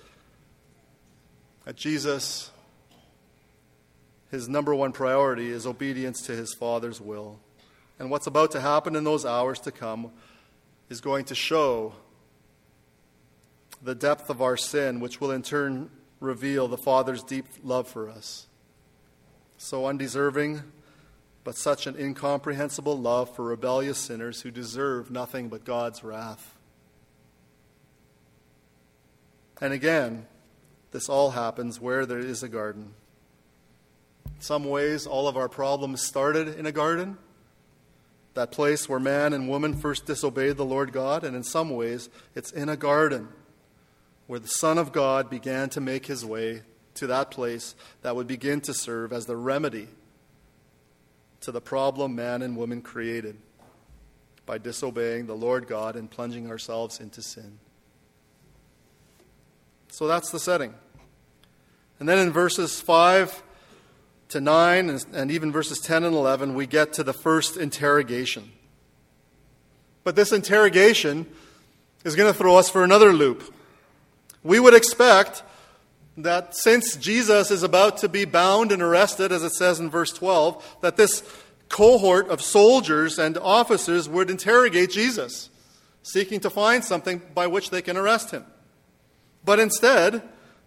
that 1.65 1.75
Jesus, 1.75 2.51
his 4.31 4.47
number 4.47 4.73
one 4.73 4.93
priority 4.93 5.49
is 5.49 5.65
obedience 5.65 6.21
to 6.27 6.31
his 6.31 6.53
Father's 6.53 7.01
will. 7.01 7.39
And 7.99 8.09
what's 8.09 8.27
about 8.27 8.51
to 8.51 8.61
happen 8.61 8.95
in 8.95 9.03
those 9.03 9.25
hours 9.25 9.59
to 9.61 9.71
come 9.71 10.11
is 10.89 11.01
going 11.01 11.25
to 11.25 11.35
show 11.35 11.93
the 13.81 13.95
depth 13.95 14.29
of 14.29 14.41
our 14.41 14.55
sin, 14.57 14.99
which 14.99 15.19
will 15.19 15.31
in 15.31 15.41
turn 15.41 15.89
reveal 16.19 16.67
the 16.67 16.77
Father's 16.77 17.23
deep 17.23 17.45
love 17.63 17.87
for 17.87 18.09
us. 18.09 18.47
So 19.57 19.85
undeserving, 19.85 20.63
but 21.45 21.55
such 21.55 21.85
an 21.85 21.95
incomprehensible 21.97 22.99
love 22.99 23.33
for 23.33 23.45
rebellious 23.45 23.99
sinners 23.99 24.41
who 24.41 24.49
deserve 24.49 25.11
nothing 25.11 25.47
but 25.47 25.63
God's 25.63 26.03
wrath. 26.03 26.55
And 29.61 29.71
again, 29.71 30.25
this 30.91 31.07
all 31.07 31.31
happens 31.31 31.79
where 31.79 32.05
there 32.07 32.19
is 32.19 32.41
a 32.41 32.49
garden. 32.49 32.95
In 34.25 34.41
some 34.41 34.65
ways, 34.65 35.05
all 35.05 35.27
of 35.27 35.37
our 35.37 35.47
problems 35.47 36.01
started 36.01 36.59
in 36.59 36.65
a 36.65 36.71
garden, 36.71 37.17
that 38.33 38.51
place 38.51 38.89
where 38.89 38.99
man 38.99 39.31
and 39.31 39.47
woman 39.47 39.75
first 39.75 40.07
disobeyed 40.07 40.57
the 40.57 40.65
Lord 40.65 40.91
God, 40.91 41.23
and 41.23 41.35
in 41.35 41.43
some 41.43 41.69
ways, 41.69 42.09
it's 42.33 42.51
in 42.51 42.69
a 42.69 42.75
garden 42.75 43.29
where 44.25 44.39
the 44.39 44.47
Son 44.47 44.79
of 44.79 44.91
God 44.91 45.29
began 45.29 45.69
to 45.69 45.79
make 45.79 46.07
his 46.07 46.25
way 46.25 46.63
to 46.95 47.05
that 47.05 47.29
place 47.29 47.75
that 48.01 48.15
would 48.15 48.25
begin 48.25 48.61
to 48.61 48.73
serve 48.73 49.13
as 49.13 49.27
the 49.27 49.37
remedy 49.37 49.89
to 51.45 51.51
the 51.51 51.61
problem 51.61 52.15
man 52.15 52.41
and 52.41 52.57
woman 52.57 52.81
created 52.81 53.37
by 54.45 54.57
disobeying 54.57 55.27
the 55.27 55.35
Lord 55.35 55.67
God 55.67 55.95
and 55.95 56.09
plunging 56.09 56.49
ourselves 56.49 56.99
into 56.99 57.21
sin. 57.21 57.59
So 59.89 60.07
that's 60.07 60.31
the 60.31 60.39
setting. 60.39 60.73
And 61.99 62.09
then 62.09 62.17
in 62.17 62.31
verses 62.31 62.81
5 62.81 63.43
to 64.29 64.41
9, 64.41 64.99
and, 65.13 65.31
even 65.31 65.51
verses 65.51 65.79
10 65.79 66.03
and 66.03 66.15
11, 66.15 66.55
we 66.55 66.65
get 66.65 66.93
to 66.93 67.03
the 67.03 67.13
first 67.13 67.57
interrogation. 67.57 68.51
But 70.03 70.15
this 70.15 70.31
interrogation 70.31 71.27
is 72.03 72.15
going 72.15 72.31
to 72.31 72.37
throw 72.37 72.57
us 72.57 72.69
for 72.69 72.83
another 72.83 73.13
loop. 73.13 73.53
We 74.43 74.59
would 74.59 74.73
expect 74.73 75.43
that 76.17 76.55
since 76.55 76.95
Jesus 76.95 77.51
is 77.51 77.63
about 77.63 77.97
to 77.97 78.09
be 78.09 78.25
bound 78.25 78.71
and 78.71 78.81
arrested, 78.81 79.31
as 79.31 79.43
it 79.43 79.53
says 79.53 79.79
in 79.79 79.89
verse 79.89 80.11
12, 80.11 80.77
that 80.81 80.97
this 80.97 81.23
cohort 81.69 82.29
of 82.29 82.41
soldiers 82.41 83.19
and 83.19 83.37
officers 83.37 84.07
would 84.07 84.29
interrogate 84.29 84.91
Jesus, 84.91 85.49
seeking 86.03 86.39
to 86.39 86.49
find 86.49 86.83
something 86.83 87.21
by 87.33 87.47
which 87.47 87.69
they 87.69 87.81
can 87.81 87.97
arrest 87.97 88.31
him. 88.31 88.45
But 89.43 89.59
instead, 89.59 90.21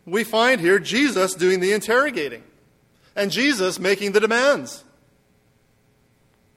we 0.04 0.24
find 0.24 0.60
here 0.60 0.78
Jesus 0.78 1.34
doing 1.34 1.60
the 1.60 1.72
interrogating 1.72 2.42
and 3.16 3.30
Jesus 3.30 3.78
making 3.78 4.12
the 4.12 4.20
demands. 4.20 4.84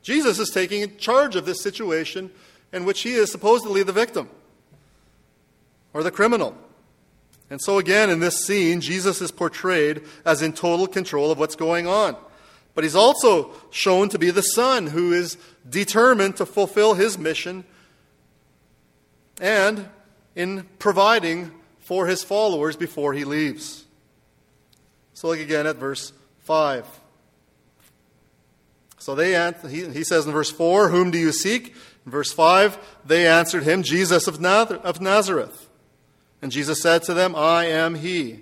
Jesus 0.04 0.40
is 0.40 0.50
taking 0.50 0.98
charge 0.98 1.36
of 1.36 1.46
this 1.46 1.62
situation 1.62 2.32
in 2.74 2.86
which 2.86 3.02
he 3.02 3.14
is 3.14 3.32
supposedly 3.32 3.84
the 3.84 3.92
victim 3.92 4.30
or 5.94 6.04
the 6.04 6.12
criminal. 6.12 6.56
And 7.52 7.62
so, 7.62 7.80
again, 7.80 8.10
in 8.10 8.22
this 8.22 8.46
scene, 8.46 8.80
Jesus 8.80 9.22
is 9.22 9.30
portrayed 9.30 10.04
as 10.24 10.42
in 10.42 10.54
total 10.54 10.88
control 10.88 11.32
of 11.32 11.38
what's 11.38 11.58
going 11.58 11.86
on. 11.86 12.16
But 12.74 12.86
he's 12.86 12.96
also 12.96 13.52
shown 13.72 14.08
to 14.10 14.18
be 14.18 14.32
the 14.32 14.42
Son 14.42 14.88
who 14.88 15.12
is 15.12 15.38
determined 15.70 16.38
to 16.38 16.46
fulfill 16.46 16.94
his 16.94 17.18
mission 17.18 17.66
and 19.42 19.90
in 20.34 20.66
providing 20.80 21.52
for 21.82 22.08
his 22.08 22.24
followers 22.24 22.78
before 22.78 23.14
he 23.14 23.26
leaves. 23.26 23.84
So, 25.14 25.28
look 25.28 25.40
again 25.40 25.68
at 25.68 25.76
verse 25.76 26.14
5. 26.44 26.88
So 28.98 29.14
they 29.14 29.32
he, 29.68 29.90
he 29.90 30.04
says 30.06 30.26
in 30.26 30.32
verse 30.32 30.52
4, 30.52 30.88
Whom 30.88 31.12
do 31.12 31.18
you 31.18 31.34
seek? 31.34 31.76
In 32.06 32.12
verse 32.14 32.32
5, 32.32 32.78
they 33.06 33.28
answered 33.28 33.64
him, 33.64 33.84
Jesus 33.84 34.28
of 34.28 34.40
Nazareth. 34.40 35.68
And 36.42 36.52
Jesus 36.52 36.82
said 36.82 37.04
to 37.04 37.14
them, 37.14 37.36
I 37.36 37.66
am 37.66 37.96
he. 37.96 38.42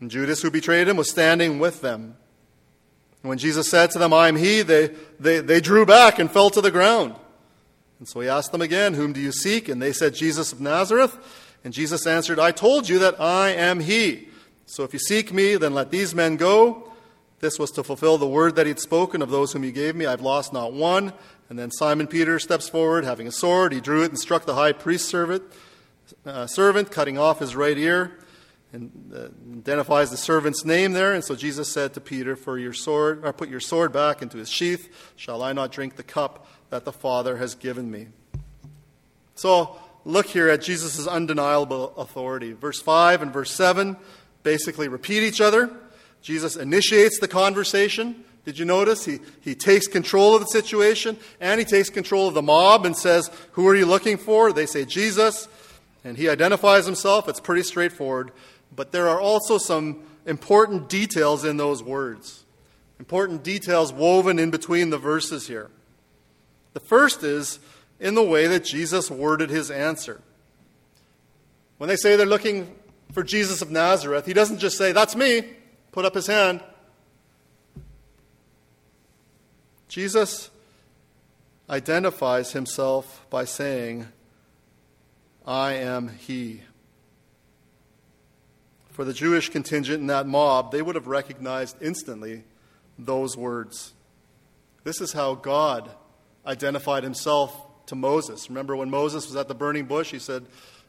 And 0.00 0.10
Judas, 0.10 0.42
who 0.42 0.50
betrayed 0.50 0.88
him, 0.88 0.96
was 0.96 1.10
standing 1.10 1.58
with 1.58 1.80
them. 1.82 2.16
And 3.22 3.28
when 3.28 3.38
Jesus 3.38 3.68
said 3.68 3.90
to 3.92 3.98
them, 3.98 4.12
I 4.12 4.28
am 4.28 4.36
he, 4.36 4.62
they, 4.62 4.88
they, 5.18 5.40
they 5.40 5.60
drew 5.60 5.84
back 5.84 6.18
and 6.18 6.30
fell 6.30 6.50
to 6.50 6.60
the 6.60 6.70
ground. 6.70 7.14
And 7.98 8.08
so 8.08 8.20
he 8.20 8.28
asked 8.28 8.50
them 8.50 8.62
again, 8.62 8.94
Whom 8.94 9.12
do 9.12 9.20
you 9.20 9.30
seek? 9.30 9.68
And 9.68 9.80
they 9.80 9.92
said, 9.92 10.14
Jesus 10.14 10.52
of 10.52 10.60
Nazareth. 10.60 11.16
And 11.62 11.74
Jesus 11.74 12.06
answered, 12.06 12.38
I 12.38 12.50
told 12.50 12.88
you 12.88 12.98
that 13.00 13.20
I 13.20 13.50
am 13.50 13.80
he. 13.80 14.28
So 14.64 14.84
if 14.84 14.94
you 14.94 14.98
seek 14.98 15.32
me, 15.32 15.56
then 15.56 15.74
let 15.74 15.90
these 15.90 16.14
men 16.14 16.36
go. 16.36 16.90
This 17.40 17.58
was 17.58 17.70
to 17.72 17.84
fulfill 17.84 18.16
the 18.16 18.26
word 18.26 18.56
that 18.56 18.66
he 18.66 18.70
had 18.70 18.80
spoken 18.80 19.20
of 19.20 19.30
those 19.30 19.52
whom 19.52 19.62
he 19.62 19.72
gave 19.72 19.96
me. 19.96 20.06
I've 20.06 20.20
lost 20.22 20.52
not 20.52 20.72
one. 20.72 21.12
And 21.50 21.58
then 21.58 21.70
Simon 21.70 22.06
Peter 22.06 22.38
steps 22.38 22.68
forward, 22.68 23.04
having 23.04 23.26
a 23.26 23.32
sword. 23.32 23.72
He 23.72 23.80
drew 23.80 24.02
it 24.02 24.10
and 24.10 24.18
struck 24.18 24.46
the 24.46 24.54
high 24.54 24.72
priest's 24.72 25.08
servant, 25.08 25.42
uh, 26.24 26.46
servant 26.46 26.90
cutting 26.90 27.18
off 27.18 27.38
his 27.38 27.56
right 27.56 27.76
ear, 27.76 28.18
and 28.72 29.12
uh, 29.14 29.28
identifies 29.56 30.10
the 30.10 30.16
servant's 30.16 30.64
name 30.64 30.92
there. 30.92 31.12
And 31.12 31.24
so 31.24 31.34
Jesus 31.34 31.72
said 31.72 31.94
to 31.94 32.00
Peter, 32.00 32.36
"For 32.36 32.58
your 32.58 32.72
sword, 32.72 33.24
or 33.24 33.32
put 33.32 33.48
your 33.48 33.60
sword 33.60 33.92
back 33.92 34.22
into 34.22 34.38
his 34.38 34.48
sheath. 34.48 35.12
Shall 35.16 35.42
I 35.42 35.52
not 35.52 35.72
drink 35.72 35.96
the 35.96 36.02
cup 36.02 36.46
that 36.70 36.84
the 36.84 36.92
Father 36.92 37.36
has 37.36 37.54
given 37.54 37.90
me?" 37.90 38.08
So 39.34 39.76
look 40.04 40.26
here 40.26 40.48
at 40.48 40.62
Jesus' 40.62 41.06
undeniable 41.06 41.94
authority. 41.96 42.52
Verse 42.52 42.80
5 42.80 43.22
and 43.22 43.32
verse 43.32 43.52
7 43.52 43.96
basically 44.42 44.88
repeat 44.88 45.22
each 45.22 45.40
other. 45.40 45.70
Jesus 46.22 46.56
initiates 46.56 47.18
the 47.20 47.28
conversation. 47.28 48.24
Did 48.44 48.58
you 48.58 48.64
notice? 48.64 49.04
He, 49.04 49.20
he 49.40 49.54
takes 49.54 49.86
control 49.86 50.34
of 50.34 50.40
the 50.40 50.46
situation 50.46 51.16
and 51.40 51.58
he 51.58 51.64
takes 51.64 51.90
control 51.90 52.28
of 52.28 52.34
the 52.34 52.42
mob 52.42 52.86
and 52.86 52.96
says, 52.96 53.30
Who 53.52 53.66
are 53.68 53.74
you 53.74 53.86
looking 53.86 54.16
for? 54.16 54.52
They 54.52 54.66
say, 54.66 54.84
Jesus. 54.84 55.48
And 56.04 56.16
he 56.16 56.28
identifies 56.28 56.86
himself. 56.86 57.28
It's 57.28 57.40
pretty 57.40 57.62
straightforward. 57.62 58.32
But 58.74 58.92
there 58.92 59.08
are 59.08 59.20
also 59.20 59.58
some 59.58 60.02
important 60.26 60.88
details 60.88 61.44
in 61.44 61.56
those 61.56 61.82
words, 61.82 62.44
important 62.98 63.42
details 63.42 63.92
woven 63.92 64.38
in 64.38 64.50
between 64.50 64.90
the 64.90 64.98
verses 64.98 65.46
here. 65.46 65.70
The 66.72 66.80
first 66.80 67.22
is 67.22 67.58
in 67.98 68.14
the 68.14 68.22
way 68.22 68.46
that 68.46 68.64
Jesus 68.64 69.10
worded 69.10 69.50
his 69.50 69.70
answer. 69.70 70.20
When 71.78 71.88
they 71.88 71.96
say 71.96 72.16
they're 72.16 72.26
looking 72.26 72.74
for 73.12 73.22
Jesus 73.22 73.62
of 73.62 73.70
Nazareth, 73.70 74.26
he 74.26 74.32
doesn't 74.32 74.58
just 74.58 74.78
say, 74.78 74.92
That's 74.92 75.16
me, 75.16 75.42
put 75.92 76.04
up 76.04 76.14
his 76.14 76.26
hand. 76.26 76.62
Jesus 79.88 80.50
identifies 81.68 82.52
himself 82.52 83.26
by 83.30 83.44
saying, 83.44 84.06
I 85.46 85.74
am 85.74 86.08
he. 86.08 86.62
For 88.90 89.04
the 89.04 89.12
Jewish 89.12 89.48
contingent 89.48 90.00
in 90.00 90.06
that 90.08 90.26
mob, 90.26 90.72
they 90.72 90.82
would 90.82 90.94
have 90.94 91.06
recognized 91.06 91.76
instantly 91.80 92.44
those 92.98 93.36
words. 93.36 93.92
This 94.84 95.00
is 95.00 95.12
how 95.12 95.34
God 95.34 95.90
identified 96.46 97.02
himself 97.02 97.86
to 97.86 97.94
Moses. 97.94 98.48
Remember 98.48 98.76
when 98.76 98.90
Moses 98.90 99.26
was 99.26 99.36
at 99.36 99.48
the 99.48 99.54
burning 99.54 99.86
bush, 99.86 100.10
he 100.10 100.18
said, 100.18 100.44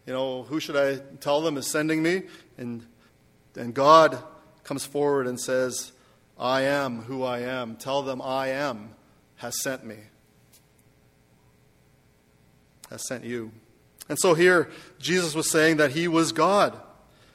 You 0.05 0.13
know, 0.13 0.43
who 0.43 0.59
should 0.59 0.75
I 0.75 0.97
tell 1.19 1.41
them 1.41 1.57
is 1.57 1.67
sending 1.67 2.03
me? 2.03 2.23
And, 2.57 2.85
and 3.55 3.73
God 3.73 4.21
comes 4.63 4.85
forward 4.85 5.27
and 5.27 5.39
says, 5.39 5.91
I 6.39 6.61
am 6.61 7.03
who 7.03 7.23
I 7.23 7.39
am. 7.39 7.75
Tell 7.75 8.01
them 8.01 8.21
I 8.21 8.47
am 8.47 8.95
has 9.37 9.59
sent 9.61 9.83
me, 9.83 9.97
has 12.89 13.07
sent 13.07 13.23
you. 13.23 13.51
And 14.09 14.19
so 14.19 14.33
here, 14.33 14.69
Jesus 14.99 15.35
was 15.35 15.49
saying 15.49 15.77
that 15.77 15.91
he 15.91 16.07
was 16.07 16.31
God. 16.31 16.79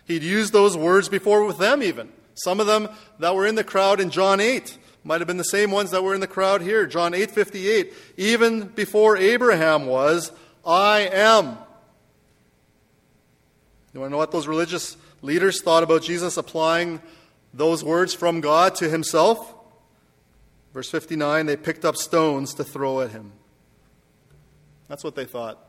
He'd 0.04 0.22
used 0.22 0.52
those 0.52 0.76
words 0.76 1.08
before 1.08 1.44
with 1.44 1.58
them, 1.58 1.82
even. 1.82 2.12
Some 2.34 2.60
of 2.60 2.66
them 2.66 2.88
that 3.18 3.34
were 3.34 3.46
in 3.46 3.54
the 3.54 3.64
crowd 3.64 4.00
in 4.00 4.10
John 4.10 4.40
8 4.40 4.78
might 5.04 5.20
have 5.20 5.28
been 5.28 5.36
the 5.36 5.44
same 5.44 5.70
ones 5.70 5.90
that 5.92 6.02
were 6.02 6.14
in 6.14 6.20
the 6.20 6.26
crowd 6.26 6.62
here. 6.62 6.84
John 6.84 7.12
8:58, 7.14 7.94
even 8.16 8.68
before 8.68 9.16
Abraham 9.16 9.86
was, 9.86 10.32
I 10.64 11.08
am. 11.12 11.58
You 13.94 14.00
want 14.00 14.10
to 14.10 14.12
know 14.12 14.18
what 14.18 14.32
those 14.32 14.48
religious 14.48 14.96
leaders 15.22 15.62
thought 15.62 15.82
about 15.82 16.02
Jesus 16.02 16.36
applying 16.36 17.00
those 17.54 17.82
words 17.82 18.14
from 18.14 18.40
God 18.40 18.74
to 18.76 18.88
himself? 18.90 19.54
Verse 20.74 20.90
59 20.90 21.46
they 21.46 21.56
picked 21.56 21.84
up 21.84 21.96
stones 21.96 22.52
to 22.54 22.64
throw 22.64 23.00
at 23.00 23.12
him. 23.12 23.32
That's 24.88 25.04
what 25.04 25.14
they 25.14 25.24
thought 25.24 25.65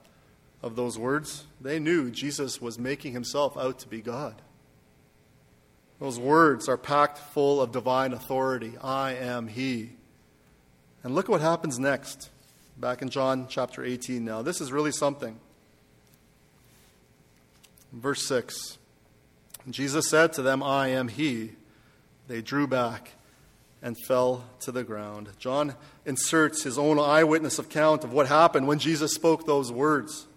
of 0.62 0.76
those 0.76 0.98
words. 0.98 1.46
They 1.62 1.80
knew 1.80 2.10
Jesus 2.12 2.62
was 2.62 2.80
making 2.80 3.14
himself 3.14 3.58
out 3.58 3.80
to 3.80 3.88
be 3.88 4.02
God. 4.02 4.42
Those 6.00 6.20
words 6.20 6.70
are 6.70 6.78
packed 6.78 7.18
full 7.18 7.62
of 7.62 7.72
divine 7.72 8.14
authority. 8.14 8.74
I 8.82 9.14
am 9.14 9.48
He. 9.48 9.92
And 11.04 11.16
look 11.16 11.28
what 11.28 11.42
happens 11.42 11.80
next. 11.80 12.30
Back 12.78 13.02
in 13.02 13.10
John 13.10 13.48
chapter 13.50 13.84
18 13.84 14.24
now. 14.24 14.44
This 14.44 14.62
is 14.62 14.72
really 14.72 14.92
something. 14.92 15.40
Verse 17.92 18.28
6 18.28 18.78
Jesus 19.70 20.10
said 20.10 20.32
to 20.34 20.42
them, 20.42 20.64
I 20.64 20.90
am 20.90 21.10
He. 21.10 21.52
They 22.28 22.42
drew 22.42 22.68
back 22.68 23.12
and 23.82 23.98
fell 24.08 24.46
to 24.62 24.72
the 24.72 24.84
ground. 24.84 25.30
John 25.40 25.76
inserts 26.06 26.64
his 26.64 26.78
own 26.78 27.00
eyewitness 27.00 27.60
account 27.60 28.04
of 28.04 28.12
what 28.12 28.28
happened 28.28 28.68
when 28.68 28.80
Jesus 28.80 29.14
spoke 29.14 29.46
those 29.46 29.72
words. 29.72 30.28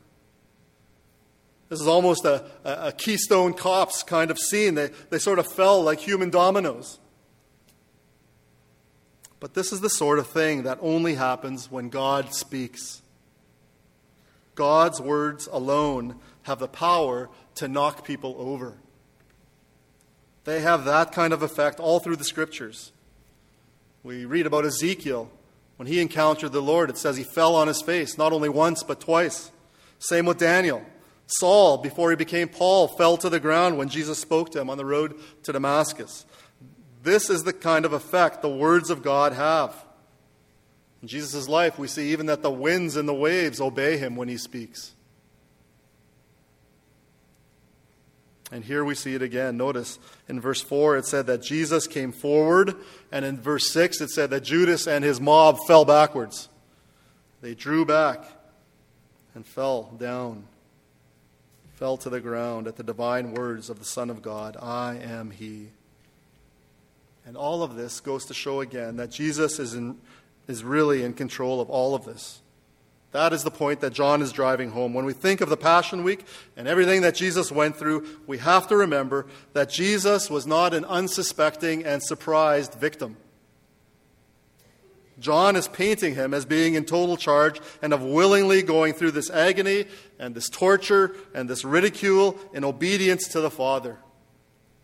This 1.70 1.80
is 1.80 1.86
almost 1.86 2.24
a, 2.24 2.44
a, 2.64 2.90
Keystone 2.90 3.54
Cops 3.54 4.02
kind 4.02 4.32
of 4.32 4.38
scene. 4.38 4.74
They, 4.74 4.90
they 5.08 5.20
sort 5.20 5.38
of 5.38 5.46
fell 5.46 5.80
like 5.82 6.00
human 6.00 6.28
dominoes. 6.28 6.98
But 9.38 9.54
this 9.54 9.72
is 9.72 9.80
the 9.80 9.88
sort 9.88 10.18
of 10.18 10.26
thing 10.26 10.64
that 10.64 10.78
only 10.82 11.14
happens 11.14 11.70
when 11.70 11.88
God 11.88 12.34
speaks. 12.34 13.02
God's 14.56 15.00
words 15.00 15.48
alone 15.50 16.16
have 16.42 16.58
the 16.58 16.68
power 16.68 17.30
to 17.54 17.68
knock 17.68 18.04
people 18.04 18.34
over. 18.36 18.74
They 20.44 20.60
have 20.62 20.84
that 20.86 21.12
kind 21.12 21.32
of 21.32 21.42
effect 21.42 21.78
all 21.78 22.00
through 22.00 22.16
the 22.16 22.24
scriptures. 22.24 22.90
We 24.02 24.24
read 24.24 24.46
about 24.46 24.64
Ezekiel. 24.64 25.30
When 25.76 25.86
he 25.86 26.00
encountered 26.00 26.50
the 26.50 26.60
Lord, 26.60 26.90
it 26.90 26.98
says 26.98 27.16
he 27.16 27.22
fell 27.22 27.54
on 27.54 27.68
his 27.68 27.80
face, 27.80 28.18
not 28.18 28.32
only 28.32 28.48
once, 28.48 28.82
but 28.82 29.00
twice. 29.00 29.52
Same 30.00 30.26
with 30.26 30.38
Daniel. 30.38 30.84
Saul, 31.38 31.78
before 31.78 32.10
he 32.10 32.16
became 32.16 32.48
Paul, 32.48 32.88
fell 32.88 33.16
to 33.18 33.30
the 33.30 33.40
ground 33.40 33.78
when 33.78 33.88
Jesus 33.88 34.18
spoke 34.18 34.50
to 34.50 34.60
him 34.60 34.70
on 34.70 34.78
the 34.78 34.84
road 34.84 35.18
to 35.44 35.52
Damascus. 35.52 36.26
This 37.02 37.30
is 37.30 37.44
the 37.44 37.52
kind 37.52 37.84
of 37.84 37.92
effect 37.92 38.42
the 38.42 38.48
words 38.48 38.90
of 38.90 39.02
God 39.02 39.32
have. 39.32 39.74
In 41.02 41.08
Jesus' 41.08 41.48
life, 41.48 41.78
we 41.78 41.88
see 41.88 42.12
even 42.12 42.26
that 42.26 42.42
the 42.42 42.50
winds 42.50 42.96
and 42.96 43.08
the 43.08 43.14
waves 43.14 43.60
obey 43.60 43.96
him 43.96 44.16
when 44.16 44.28
he 44.28 44.36
speaks. 44.36 44.92
And 48.52 48.64
here 48.64 48.84
we 48.84 48.94
see 48.94 49.14
it 49.14 49.22
again. 49.22 49.56
Notice 49.56 49.98
in 50.28 50.40
verse 50.40 50.60
4 50.60 50.96
it 50.96 51.06
said 51.06 51.26
that 51.28 51.40
Jesus 51.40 51.86
came 51.86 52.12
forward, 52.12 52.74
and 53.12 53.24
in 53.24 53.40
verse 53.40 53.70
6 53.70 54.00
it 54.00 54.10
said 54.10 54.30
that 54.30 54.42
Judas 54.42 54.86
and 54.88 55.04
his 55.04 55.20
mob 55.20 55.58
fell 55.66 55.84
backwards. 55.84 56.48
They 57.40 57.54
drew 57.54 57.84
back 57.84 58.24
and 59.34 59.46
fell 59.46 59.94
down, 59.98 60.44
fell 61.80 61.96
to 61.96 62.10
the 62.10 62.20
ground 62.20 62.66
at 62.66 62.76
the 62.76 62.82
divine 62.82 63.32
words 63.32 63.70
of 63.70 63.78
the 63.78 63.84
Son 63.86 64.10
of 64.10 64.20
God 64.20 64.54
I 64.60 64.96
am 64.96 65.30
He. 65.30 65.68
And 67.24 67.38
all 67.38 67.62
of 67.62 67.74
this 67.74 68.00
goes 68.00 68.26
to 68.26 68.34
show 68.34 68.60
again 68.60 68.96
that 68.96 69.10
Jesus 69.10 69.58
is, 69.58 69.72
in, 69.72 69.96
is 70.46 70.62
really 70.62 71.02
in 71.02 71.14
control 71.14 71.58
of 71.58 71.70
all 71.70 71.94
of 71.94 72.04
this. 72.04 72.42
That 73.12 73.32
is 73.32 73.44
the 73.44 73.50
point 73.50 73.80
that 73.80 73.94
John 73.94 74.20
is 74.20 74.30
driving 74.30 74.72
home. 74.72 74.92
When 74.92 75.06
we 75.06 75.14
think 75.14 75.40
of 75.40 75.48
the 75.48 75.56
Passion 75.56 76.04
Week 76.04 76.26
and 76.54 76.68
everything 76.68 77.00
that 77.00 77.14
Jesus 77.14 77.50
went 77.50 77.76
through, 77.76 78.06
we 78.26 78.36
have 78.36 78.68
to 78.68 78.76
remember 78.76 79.24
that 79.54 79.70
Jesus 79.70 80.28
was 80.28 80.46
not 80.46 80.74
an 80.74 80.84
unsuspecting 80.84 81.82
and 81.82 82.02
surprised 82.02 82.74
victim. 82.74 83.16
John 85.20 85.54
is 85.54 85.68
painting 85.68 86.14
him 86.14 86.34
as 86.34 86.44
being 86.44 86.74
in 86.74 86.84
total 86.84 87.16
charge 87.16 87.60
and 87.82 87.92
of 87.92 88.02
willingly 88.02 88.62
going 88.62 88.94
through 88.94 89.12
this 89.12 89.30
agony 89.30 89.84
and 90.18 90.34
this 90.34 90.48
torture 90.48 91.14
and 91.34 91.48
this 91.48 91.64
ridicule 91.64 92.38
in 92.52 92.64
obedience 92.64 93.28
to 93.28 93.40
the 93.40 93.50
Father. 93.50 93.98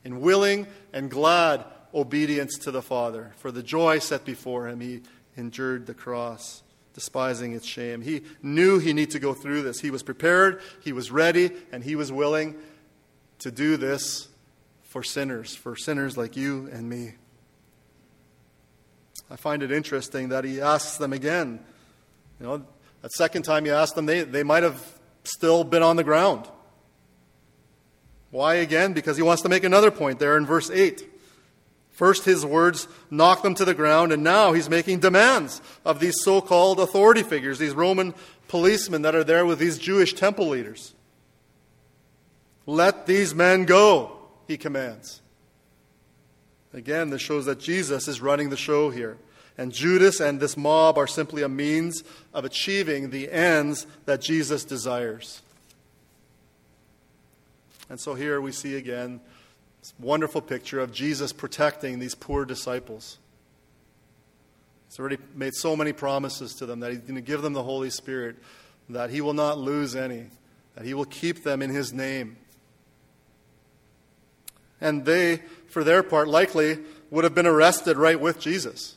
In 0.05 0.20
willing 0.20 0.66
and 0.92 1.11
glad 1.11 1.64
obedience 1.94 2.59
to 2.59 2.70
the 2.70 2.83
Father. 2.83 3.33
For 3.38 3.51
the 3.51 3.62
joy 3.62 3.99
set 3.99 4.25
before 4.25 4.68
him, 4.68 4.81
he 4.81 5.03
endured 5.37 5.87
the 5.87 5.94
cross 5.94 6.62
despising 6.96 7.53
its 7.53 7.66
shame. 7.66 8.01
He 8.01 8.22
knew 8.42 8.79
he 8.79 8.94
needed 8.94 9.12
to 9.12 9.18
go 9.18 9.35
through 9.35 9.62
this. 9.62 9.81
He 9.81 9.90
was 9.90 10.03
prepared, 10.03 10.62
he 10.83 10.92
was 10.92 11.11
ready, 11.11 11.51
and 11.70 11.85
he 11.85 11.94
was 11.94 12.11
willing 12.11 12.57
to 13.40 13.51
do 13.51 13.77
this 13.77 14.29
for 14.83 15.03
sinners, 15.03 15.55
for 15.55 15.77
sinners 15.77 16.16
like 16.16 16.38
you 16.38 16.70
and 16.72 16.88
me. 16.88 17.12
I 19.31 19.37
find 19.37 19.62
it 19.62 19.73
interesting 19.73 20.29
that 20.29 20.45
he 20.45 20.61
asks 20.61 20.99
them 20.99 21.12
again. 21.12 21.61
You 22.41 22.47
know, 22.47 22.67
that 23.03 23.12
second 23.12 23.43
time 23.43 23.65
he 23.65 23.71
asked 23.71 23.95
them, 23.95 24.07
they, 24.07 24.23
they 24.23 24.43
might 24.43 24.62
have 24.62 24.99
still 25.25 25.65
been 25.65 25.83
on 25.83 25.97
the 25.97 26.05
ground. 26.05 26.49
Why 28.31 28.55
again? 28.57 28.93
Because 28.93 29.17
he 29.17 29.23
wants 29.23 29.43
to 29.43 29.49
make 29.49 29.65
another 29.65 29.91
point 29.91 30.19
there 30.19 30.37
in 30.37 30.47
verse 30.47 30.71
8. 30.71 31.07
First, 31.93 32.27
his 32.27 32.45
words 32.45 32.89
knock 33.11 33.43
them 33.43 33.55
to 33.55 33.65
the 33.65 33.73
ground, 33.73 34.12
and 34.12 34.23
now 34.23 34.53
he's 34.53 34.69
making 34.69 35.01
demands 35.01 35.62
of 35.85 35.99
these 35.99 36.17
so 36.23 36.43
called 36.43 36.79
authority 36.79 37.23
figures, 37.23 37.59
these 37.59 37.73
Roman 37.73 38.12
policemen 38.49 39.03
that 39.03 39.15
are 39.15 39.25
there 39.25 39.47
with 39.47 39.59
these 39.59 39.79
Jewish 39.79 40.12
temple 40.12 40.49
leaders. 40.49 40.95
Let 42.67 43.07
these 43.07 43.35
men 43.35 43.65
go, 43.65 44.19
he 44.47 44.59
commands. 44.59 45.23
Again, 46.77 47.09
this 47.09 47.23
shows 47.23 47.47
that 47.47 47.59
Jesus 47.59 48.07
is 48.07 48.21
running 48.21 48.51
the 48.51 48.57
show 48.57 48.91
here. 48.91 49.17
and 49.59 49.73
Judas 49.73 50.21
and 50.21 50.39
this 50.39 50.55
mob 50.55 50.99
are 50.99 51.07
simply 51.07 51.43
a 51.43 51.49
means 51.49 52.05
of 52.35 52.45
achieving 52.45 53.09
the 53.09 53.33
ends 53.33 53.87
that 54.05 54.21
Jesus 54.21 54.65
desires. 54.65 55.41
And 57.89 57.99
so 57.99 58.15
here 58.15 58.39
we 58.39 58.53
see 58.53 58.77
again 58.77 59.21
this 59.81 59.95
wonderful 59.99 60.43
picture 60.43 60.79
of 60.79 60.93
Jesus 60.93 61.33
protecting 61.33 61.99
these 61.99 62.15
poor 62.15 62.45
disciples. 62.45 63.17
He's 64.91 64.99
already 64.99 65.19
made 65.35 65.55
so 65.55 65.75
many 65.75 65.95
promises 65.95 66.53
to 66.57 66.67
them 66.67 66.81
that 66.81 66.91
he's 66.91 67.01
going 67.01 67.15
to 67.15 67.23
give 67.23 67.41
them 67.41 67.55
the 67.55 67.62
Holy 67.62 67.89
Spirit, 67.89 68.37
that 68.91 69.09
he 69.09 69.23
will 69.23 69.33
not 69.33 69.57
lose 69.57 69.97
any, 69.97 70.27
that 70.75 70.85
he 70.85 70.93
will 70.93 71.07
keep 71.07 71.43
them 71.43 71.62
in 71.62 71.71
his 71.71 71.95
name. 71.95 72.37
And 74.81 75.05
they, 75.05 75.43
for 75.69 75.85
their 75.85 76.03
part, 76.03 76.29
likely 76.29 76.79
would 77.11 77.25
have 77.25 77.35
been 77.35 77.47
arrested 77.47 77.97
right 77.97 78.21
with 78.21 78.41
Jesus 78.41 78.97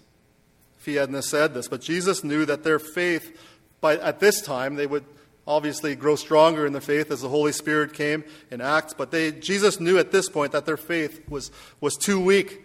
if 0.80 0.86
he 0.86 0.96
hadn't 0.96 1.22
said 1.24 1.54
this. 1.54 1.68
But 1.68 1.82
Jesus 1.82 2.24
knew 2.24 2.46
that 2.46 2.64
their 2.64 2.80
faith, 2.80 3.38
by, 3.82 3.98
at 3.98 4.20
this 4.20 4.42
time, 4.42 4.76
they 4.76 4.88
would 4.88 5.06
obviously 5.48 5.96
grow 5.96 6.16
stronger 6.16 6.66
in 6.66 6.74
their 6.74 6.82
faith 6.82 7.12
as 7.12 7.22
the 7.22 7.30
Holy 7.30 7.52
Spirit 7.52 7.94
came 7.94 8.24
in 8.52 8.62
Acts. 8.62 8.94
But 8.94 9.12
they, 9.12 9.32
Jesus 9.32 9.80
knew 9.80 9.98
at 9.98 10.12
this 10.12 10.30
point 10.30 10.52
that 10.52 10.66
their 10.66 10.78
faith 10.78 11.28
was, 11.30 11.52
was 11.82 11.96
too 11.96 12.20
weak 12.20 12.62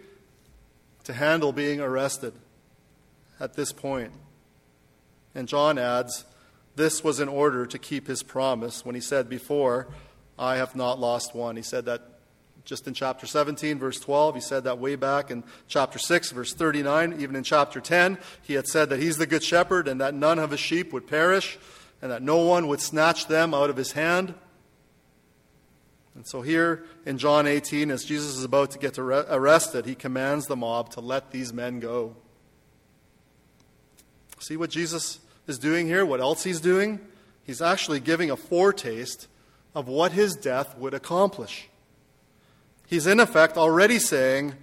to 1.05 1.13
handle 1.13 1.53
being 1.53 1.81
arrested 1.81 2.35
at 3.41 3.55
this 3.55 3.73
point. 3.73 4.13
And 5.35 5.49
John 5.49 5.79
adds, 5.79 6.25
this 6.77 7.03
was 7.03 7.21
in 7.21 7.29
order 7.29 7.67
to 7.67 7.79
keep 7.79 8.07
his 8.07 8.23
promise 8.23 8.85
when 8.85 8.95
he 8.95 9.01
said 9.01 9.29
before, 9.29 9.89
I 10.39 10.57
have 10.57 10.75
not 10.75 10.99
lost 10.99 11.35
one. 11.35 11.57
He 11.57 11.63
said 11.63 11.85
that 11.87 12.03
just 12.65 12.87
in 12.87 12.95
chapter 12.95 13.27
17, 13.27 13.79
verse 13.79 14.01
12. 14.01 14.37
He 14.37 14.41
said 14.41 14.65
that 14.65 14.79
way 14.79 14.97
back 14.97 15.31
in 15.31 15.45
chapter 15.69 15.99
6, 15.99 16.31
verse 16.33 16.55
39. 16.55 17.21
Even 17.21 17.37
in 17.37 17.43
chapter 17.43 17.81
10, 17.81 18.19
he 18.43 18.55
had 18.55 18.67
said 18.67 18.89
that 18.89 19.01
he's 19.01 19.19
the 19.19 19.27
good 19.27 19.43
shepherd 19.43 19.87
and 19.87 20.01
that 20.01 20.15
none 20.15 20.39
of 20.39 20.51
his 20.51 20.61
sheep 20.61 20.93
would 20.93 21.07
perish 21.07 21.59
and 22.01 22.11
that 22.11 22.23
no 22.23 22.39
one 22.39 22.69
would 22.69 22.81
snatch 22.81 23.27
them 23.27 23.55
out 23.55 23.71
of 23.71 23.77
his 23.77 23.93
hand. 23.93 24.35
And 26.15 26.27
so 26.27 26.43
here 26.43 26.85
in 27.05 27.19
John 27.19 27.47
18, 27.47 27.91
as 27.91 28.05
Jesus 28.05 28.37
is 28.37 28.45
about 28.45 28.71
to 28.71 28.79
get 28.79 28.99
arrested, 28.99 29.85
he 29.85 29.95
commands 29.95 30.47
the 30.47 30.57
mob 30.57 30.91
to 30.91 31.01
let 31.01 31.33
these 31.33 31.53
men 31.53 31.81
go. 31.81 32.17
See 34.39 34.57
what 34.57 34.71
Jesus 34.71 35.21
is 35.47 35.59
doing 35.59 35.87
here? 35.87 36.05
What 36.07 36.21
else 36.21 36.45
he's 36.45 36.61
doing? 36.61 37.01
He's 37.43 37.61
actually 37.61 38.01
giving 38.01 38.31
a 38.31 38.37
foretaste 38.37 39.27
of 39.75 39.89
what 39.89 40.13
his 40.13 40.35
death 40.35 40.79
would 40.79 40.95
accomplish. 40.95 41.69
He's 42.87 43.07
in 43.07 43.21
effect 43.21 43.57
already 43.57 43.99
saying, 43.99 44.55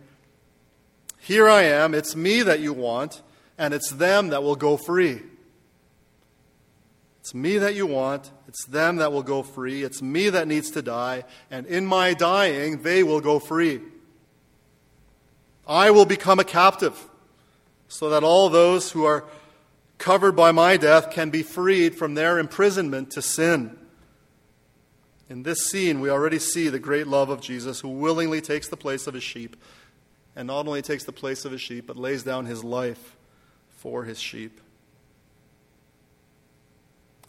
Here 1.19 1.47
I 1.47 1.63
am, 1.63 1.93
it's 1.93 2.15
me 2.15 2.41
that 2.43 2.59
you 2.59 2.73
want, 2.73 3.21
and 3.57 3.73
it's 3.73 3.91
them 3.91 4.29
that 4.29 4.43
will 4.43 4.55
go 4.55 4.77
free. 4.77 5.21
It's 7.19 7.35
me 7.35 7.59
that 7.59 7.75
you 7.75 7.85
want, 7.85 8.31
it's 8.47 8.65
them 8.65 8.97
that 8.97 9.11
will 9.11 9.21
go 9.21 9.43
free, 9.43 9.83
it's 9.83 10.01
me 10.01 10.29
that 10.29 10.47
needs 10.47 10.71
to 10.71 10.81
die, 10.81 11.23
and 11.51 11.67
in 11.67 11.85
my 11.85 12.15
dying, 12.15 12.81
they 12.81 13.03
will 13.03 13.21
go 13.21 13.37
free. 13.37 13.79
I 15.67 15.91
will 15.91 16.05
become 16.05 16.39
a 16.39 16.43
captive, 16.43 17.07
so 17.87 18.09
that 18.09 18.23
all 18.23 18.49
those 18.49 18.91
who 18.91 19.05
are 19.05 19.25
covered 19.99 20.35
by 20.35 20.51
my 20.51 20.77
death 20.77 21.11
can 21.11 21.29
be 21.29 21.43
freed 21.43 21.95
from 21.95 22.15
their 22.15 22.39
imprisonment 22.39 23.11
to 23.11 23.21
sin. 23.21 23.77
In 25.31 25.43
this 25.43 25.69
scene, 25.69 26.01
we 26.01 26.09
already 26.09 26.39
see 26.39 26.67
the 26.67 26.77
great 26.77 27.07
love 27.07 27.29
of 27.29 27.39
Jesus 27.39 27.79
who 27.79 27.87
willingly 27.87 28.41
takes 28.41 28.67
the 28.67 28.75
place 28.75 29.07
of 29.07 29.13
his 29.13 29.23
sheep, 29.23 29.55
and 30.35 30.45
not 30.45 30.67
only 30.67 30.81
takes 30.81 31.05
the 31.05 31.13
place 31.13 31.45
of 31.45 31.53
his 31.53 31.61
sheep, 31.61 31.87
but 31.87 31.95
lays 31.95 32.21
down 32.23 32.47
his 32.47 32.65
life 32.65 33.15
for 33.77 34.03
his 34.03 34.19
sheep. 34.19 34.59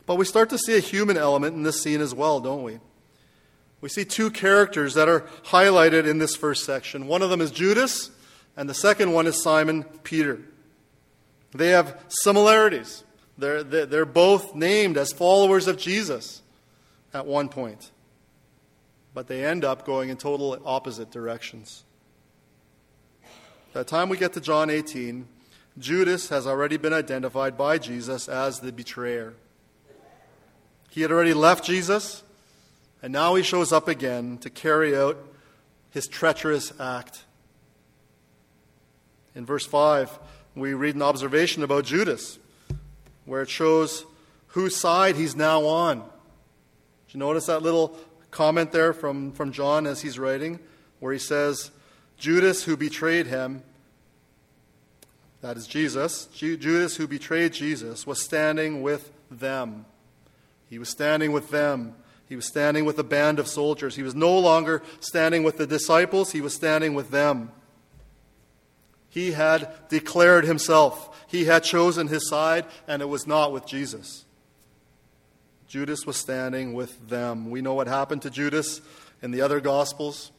But 0.05 0.17
we 0.17 0.25
start 0.25 0.51
to 0.51 0.59
see 0.59 0.77
a 0.77 0.81
human 0.81 1.17
element 1.17 1.55
in 1.55 1.63
this 1.63 1.81
scene 1.81 2.01
as 2.01 2.13
well, 2.13 2.41
don't 2.41 2.65
we? 2.65 2.81
We 3.81 3.89
see 3.89 4.05
two 4.05 4.33
characters 4.33 4.95
that 4.95 5.09
are 5.09 5.21
highlighted 5.45 6.05
in 6.05 6.19
this 6.19 6.35
first 6.35 6.65
section. 6.65 7.07
One 7.07 7.23
of 7.23 7.31
them 7.31 7.41
is 7.41 7.53
Judas, 7.53 8.11
and 8.57 8.69
the 8.69 8.75
second 8.75 9.13
one 9.13 9.29
is 9.29 9.41
Simon 9.41 9.85
Peter. 10.03 10.41
They 11.55 11.69
have 11.69 12.03
similarities. 12.09 13.05
They're, 13.39 13.63
they're 13.63 14.05
both 14.05 14.57
named 14.57 14.97
as 14.97 15.13
followers 15.13 15.69
of 15.69 15.79
Jesus 15.79 16.42
at 17.15 17.27
one 17.27 17.49
point, 17.49 17.91
but 19.15 19.27
they 19.29 19.45
end 19.45 19.65
up 19.65 19.85
going 19.85 20.09
in 20.09 20.17
total 20.17 20.61
opposite 20.65 21.11
directions. 21.11 21.85
By 23.73 23.81
the 23.81 23.85
time 23.85 24.09
we 24.09 24.17
get 24.17 24.33
to 24.35 24.41
John 24.41 24.71
18, 24.71 25.27
Judas 25.79 26.29
has 26.29 26.47
already 26.47 26.77
been 26.77 26.93
identified 26.93 27.57
by 27.57 27.79
Jesus 27.79 28.29
as 28.29 28.61
the 28.61 28.73
betrayer. 28.73 29.35
He 30.91 31.01
had 31.01 31.11
already 31.11 31.33
left 31.33 31.65
Jesus, 31.65 32.23
and 33.03 33.13
now 33.13 33.35
he 33.35 33.43
shows 33.43 33.73
up 33.73 33.89
again 33.89 34.37
to 34.39 34.51
carry 34.51 34.97
out 34.97 35.17
his 35.91 36.07
treacherous 36.07 36.73
act. 36.79 37.25
In 39.35 39.47
verse 39.47 39.65
5, 39.65 40.19
we 40.55 40.75
read 40.75 40.95
an 40.95 41.03
observation 41.03 41.63
about 41.63 41.85
Judas, 41.85 42.39
where 43.25 43.43
it 43.43 43.49
shows 43.49 44.05
whose 44.49 44.77
side 44.77 45.17
he's 45.17 45.35
now 45.35 45.65
on 45.65 46.05
you 47.15 47.19
notice 47.19 47.47
that 47.47 47.63
little 47.63 47.97
comment 48.31 48.73
there 48.73 48.93
from, 48.93 49.33
from 49.33 49.53
John 49.53 49.87
as 49.87 50.01
he's 50.01 50.19
writing, 50.19 50.59
where 51.01 51.13
he 51.13 51.19
says, 51.19 51.71
Judas 52.17 52.65
who 52.65 52.77
betrayed 52.77 53.27
him, 53.27 53.63
that 55.41 55.57
is 55.57 55.67
Jesus, 55.67 56.27
Judas 56.27 56.97
who 56.97 57.09
betrayed 57.09 57.53
Jesus, 57.53 58.07
was 58.07 58.23
standing 58.23 58.81
with 58.83 59.13
them. 59.31 59.85
He 60.71 60.79
was 60.79 60.89
standing 60.89 61.33
with 61.33 61.51
them. 61.51 61.95
He 62.29 62.37
was 62.37 62.47
standing 62.47 62.85
with 62.85 62.99
a 62.99 63.05
band 63.05 63.39
of 63.39 63.49
soldiers. 63.49 63.97
He 63.97 64.03
was 64.03 64.15
no 64.15 64.39
longer 64.39 64.83
standing 65.01 65.43
with 65.43 65.59
the 65.59 65.67
disciples, 65.67 66.33
he 66.33 66.41
was 66.41 66.55
standing 66.55 66.95
with 66.95 67.11
them. 67.11 67.51
He 69.11 69.33
had 69.33 69.71
declared 69.91 70.45
himself. 70.45 71.27
He 71.27 71.45
had 71.45 71.65
chosen 71.65 72.09
his 72.09 72.27
side, 72.29 72.65
and 72.89 73.03
it 73.03 73.09
was 73.09 73.27
not 73.27 73.53
with 73.53 73.67
Jesus. 73.67 74.25
Judas 75.73 76.05
was 76.05 76.19
standing 76.19 76.75
with 76.75 77.09
them. 77.09 77.49
We 77.49 77.63
know 77.63 77.73
what 77.73 77.87
happened 77.87 78.21
to 78.23 78.31
Judas 78.31 78.83
in 79.23 79.31
the 79.31 79.41
other 79.41 79.59
Gospels 79.59 80.31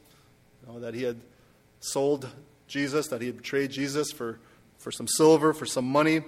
you 0.62 0.72
know, 0.72 0.80
that 0.82 0.94
he 0.94 1.02
had 1.02 1.20
sold 1.80 2.30
Jesus, 2.68 3.08
that 3.08 3.20
he 3.20 3.26
had 3.26 3.38
betrayed 3.38 3.72
Jesus 3.72 4.12
for, 4.12 4.38
for 4.78 4.92
some 4.92 5.08
silver, 5.08 5.52
for 5.52 5.66
some 5.66 5.86
money. 5.86 6.22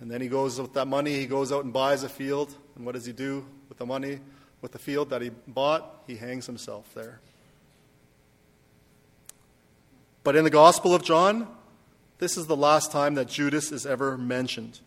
And 0.00 0.10
then 0.10 0.22
he 0.22 0.28
goes 0.28 0.58
with 0.58 0.72
that 0.72 0.86
money, 0.86 1.12
he 1.16 1.26
goes 1.26 1.52
out 1.52 1.64
and 1.64 1.72
buys 1.74 2.02
a 2.02 2.08
field. 2.08 2.56
And 2.76 2.86
what 2.86 2.94
does 2.94 3.04
he 3.04 3.12
do 3.12 3.44
with 3.68 3.76
the 3.76 3.84
money, 3.84 4.20
with 4.62 4.72
the 4.72 4.78
field 4.78 5.10
that 5.10 5.20
he 5.20 5.32
bought? 5.46 6.04
He 6.06 6.16
hangs 6.16 6.46
himself 6.46 6.86
there. 6.94 7.20
But 10.24 10.34
in 10.34 10.44
the 10.44 10.50
Gospel 10.50 10.94
of 10.94 11.02
John, 11.02 11.46
this 12.20 12.38
is 12.38 12.46
the 12.46 12.56
last 12.56 12.90
time 12.90 13.16
that 13.16 13.28
Judas 13.28 13.70
is 13.70 13.84
ever 13.84 14.16
mentioned. 14.16 14.80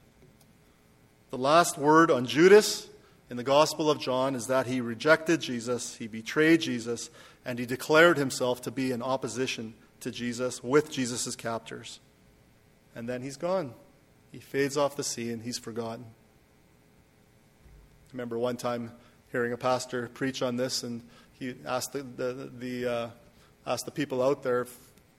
The 1.30 1.38
last 1.38 1.78
word 1.78 2.10
on 2.10 2.26
Judas 2.26 2.89
in 3.30 3.38
the 3.38 3.44
Gospel 3.44 3.90
of 3.90 4.00
John 4.00 4.34
is 4.36 4.48
that 4.48 4.66
he 4.66 4.82
rejected 4.82 5.42
Jesus, 5.42 5.96
he 5.96 6.08
betrayed 6.08 6.62
Jesus, 6.62 7.10
and 7.46 7.60
he 7.60 7.66
declared 7.66 8.18
himself 8.18 8.62
to 8.64 8.72
be 8.72 8.92
in 8.92 9.02
opposition 9.02 9.76
to 10.00 10.12
Jesus 10.12 10.64
with 10.64 10.92
Jesus' 10.92 11.36
captors. 11.36 12.00
And 12.96 13.08
then 13.08 13.22
he's 13.22 13.38
gone. 13.38 13.74
He 14.32 14.40
fades 14.40 14.78
off 14.78 14.96
the 14.96 15.04
scene, 15.04 15.42
he's 15.42 15.60
forgotten. 15.60 16.06
I 18.10 18.12
remember 18.14 18.40
one 18.40 18.58
time 18.58 18.92
hearing 19.32 19.54
a 19.54 19.58
pastor 19.58 20.10
preach 20.10 20.42
on 20.42 20.56
this, 20.56 20.82
and 20.82 21.04
he 21.34 21.54
asked 21.66 21.94
the, 21.94 22.02
the, 22.02 22.52
the 22.58 22.92
uh, 22.92 23.10
asked 23.66 23.86
the 23.86 23.92
people 23.92 24.24
out 24.24 24.42
there, 24.42 24.66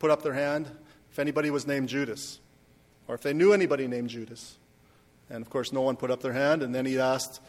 put 0.01 0.11
up 0.11 0.23
their 0.23 0.35
hand 0.35 0.69
if 1.11 1.19
anybody 1.19 1.51
was 1.51 1.67
named 1.67 1.89
Judas, 1.89 2.41
or 3.07 3.15
if 3.15 3.23
they 3.23 3.33
knew 3.33 3.53
anybody 3.53 3.87
named 3.87 4.11
Judas. 4.11 4.57
And 5.29 5.43
of 5.43 5.51
course, 5.51 5.73
no 5.73 5.83
one 5.83 5.95
put 5.97 6.11
up 6.11 6.21
their 6.21 6.33
hand, 6.33 6.63
and 6.63 6.75
then 6.75 6.87
he 6.87 6.99
asked, 6.99 7.41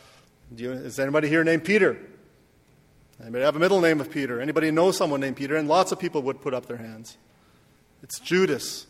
you, 0.59 0.71
is 0.71 0.99
anybody 0.99 1.29
here 1.29 1.43
named 1.43 1.63
Peter? 1.63 1.97
Anybody 3.21 3.43
have 3.43 3.55
a 3.55 3.59
middle 3.59 3.81
name 3.81 4.01
of 4.01 4.11
Peter? 4.11 4.41
Anybody 4.41 4.71
know 4.71 4.91
someone 4.91 5.19
named 5.19 5.37
Peter? 5.37 5.55
And 5.55 5.67
lots 5.67 5.91
of 5.91 5.99
people 5.99 6.21
would 6.23 6.41
put 6.41 6.53
up 6.53 6.65
their 6.65 6.77
hands. 6.77 7.17
It's 8.03 8.19
Judas 8.19 8.87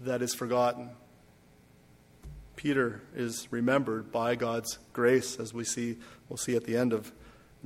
that 0.00 0.22
is 0.22 0.34
forgotten. 0.34 0.90
Peter 2.54 3.02
is 3.14 3.48
remembered 3.50 4.10
by 4.10 4.34
God's 4.34 4.78
grace, 4.92 5.38
as 5.38 5.52
we 5.52 5.64
see, 5.64 5.96
we'll 6.28 6.36
see 6.36 6.56
at 6.56 6.64
the 6.64 6.76
end 6.76 6.92
of 6.92 7.12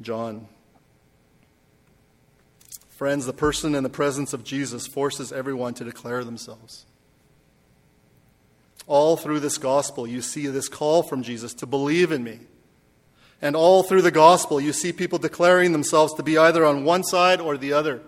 John. 0.01 0.49
Friends, 2.89 3.27
the 3.27 3.33
person 3.33 3.75
and 3.75 3.85
the 3.85 3.91
presence 3.91 4.33
of 4.33 4.45
Jesus 4.45 4.87
forces 4.87 5.33
everyone 5.33 5.75
to 5.75 5.85
declare 5.85 6.25
themselves. 6.25 6.87
All 8.87 9.17
through 9.17 9.41
this 9.41 9.59
gospel, 9.59 10.07
you 10.07 10.23
see 10.23 10.47
this 10.47 10.69
call 10.69 11.03
from 11.03 11.23
Jesus 11.23 11.55
to 11.55 11.67
believe 11.67 12.13
in 12.13 12.23
me. 12.23 12.41
And 13.43 13.57
all 13.57 13.83
through 13.83 14.03
the 14.03 14.13
gospel, 14.13 14.61
you 14.61 14.73
see 14.73 14.93
people 14.93 15.19
declaring 15.19 15.73
themselves 15.73 16.15
to 16.15 16.23
be 16.23 16.39
either 16.39 16.65
on 16.65 16.85
one 16.85 17.03
side 17.03 17.41
or 17.41 17.57
the 17.57 17.73
other. 17.73 18.01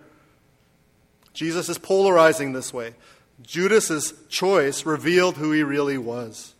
Jesus 1.32 1.68
is 1.68 1.76
polarizing 1.76 2.52
this 2.52 2.72
way. 2.72 2.94
Judas's 3.42 4.14
choice 4.28 4.86
revealed 4.86 5.36
who 5.36 5.50
he 5.50 5.64
really 5.64 5.98
was. 5.98 6.54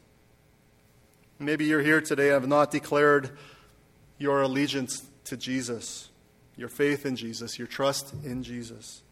Maybe 1.39 1.67
you're 1.67 1.83
here 1.83 2.01
today 2.01 2.27
and 2.27 2.35
have 2.35 2.49
not 2.49 2.73
declared 2.73 3.31
your 4.19 4.43
allegiance 4.43 5.07
to 5.27 5.37
Jesus, 5.37 6.09
your 6.57 6.69
faith 6.69 7.07
in 7.07 7.15
Jesus, 7.15 7.59
your 7.59 7.69
trust 7.69 8.13
in 8.25 8.43
Jesus. 8.43 9.03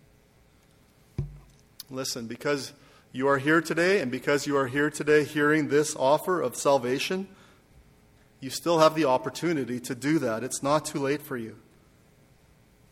Listen, 1.88 2.26
because 2.26 2.72
you 3.12 3.28
are 3.28 3.38
here 3.38 3.60
today, 3.60 4.00
and 4.00 4.10
because 4.10 4.46
you 4.46 4.56
are 4.56 4.66
here 4.66 4.90
today 4.90 5.22
hearing 5.24 5.68
this 5.68 5.94
offer 5.94 6.40
of 6.40 6.56
salvation, 6.56 7.28
you 8.42 8.50
still 8.50 8.80
have 8.80 8.96
the 8.96 9.04
opportunity 9.04 9.78
to 9.78 9.94
do 9.94 10.18
that. 10.18 10.42
It's 10.42 10.64
not 10.64 10.84
too 10.84 10.98
late 10.98 11.22
for 11.22 11.36
you. 11.36 11.56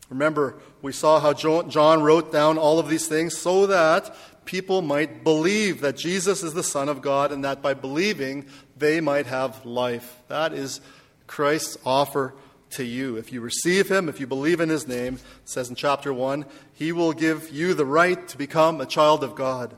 Remember, 0.09 0.57
we 0.81 0.93
saw 0.93 1.19
how 1.19 1.33
John 1.33 2.01
wrote 2.01 2.31
down 2.31 2.57
all 2.57 2.79
of 2.79 2.87
these 2.87 3.07
things 3.07 3.37
so 3.37 3.67
that 3.67 4.15
people 4.45 4.81
might 4.81 5.25
believe 5.25 5.81
that 5.81 5.97
Jesus 5.97 6.41
is 6.41 6.53
the 6.53 6.63
Son 6.63 6.87
of 6.87 7.01
God 7.01 7.33
and 7.33 7.43
that 7.43 7.61
by 7.61 7.73
believing 7.73 8.45
they 8.77 9.01
might 9.01 9.25
have 9.25 9.65
life. 9.65 10.21
That 10.29 10.53
is 10.53 10.79
Christ's 11.27 11.77
offer 11.85 12.33
to 12.71 12.85
you. 12.85 13.17
If 13.17 13.33
you 13.33 13.41
receive 13.41 13.91
him, 13.91 14.07
if 14.07 14.21
you 14.21 14.27
believe 14.27 14.61
in 14.61 14.69
his 14.69 14.87
name, 14.87 15.19
says 15.43 15.69
in 15.69 15.75
chapter 15.75 16.13
1, 16.13 16.45
he 16.73 16.93
will 16.93 17.11
give 17.11 17.49
you 17.49 17.73
the 17.73 17.85
right 17.85 18.25
to 18.29 18.37
become 18.37 18.79
a 18.79 18.85
child 18.85 19.21
of 19.21 19.35
God. 19.35 19.75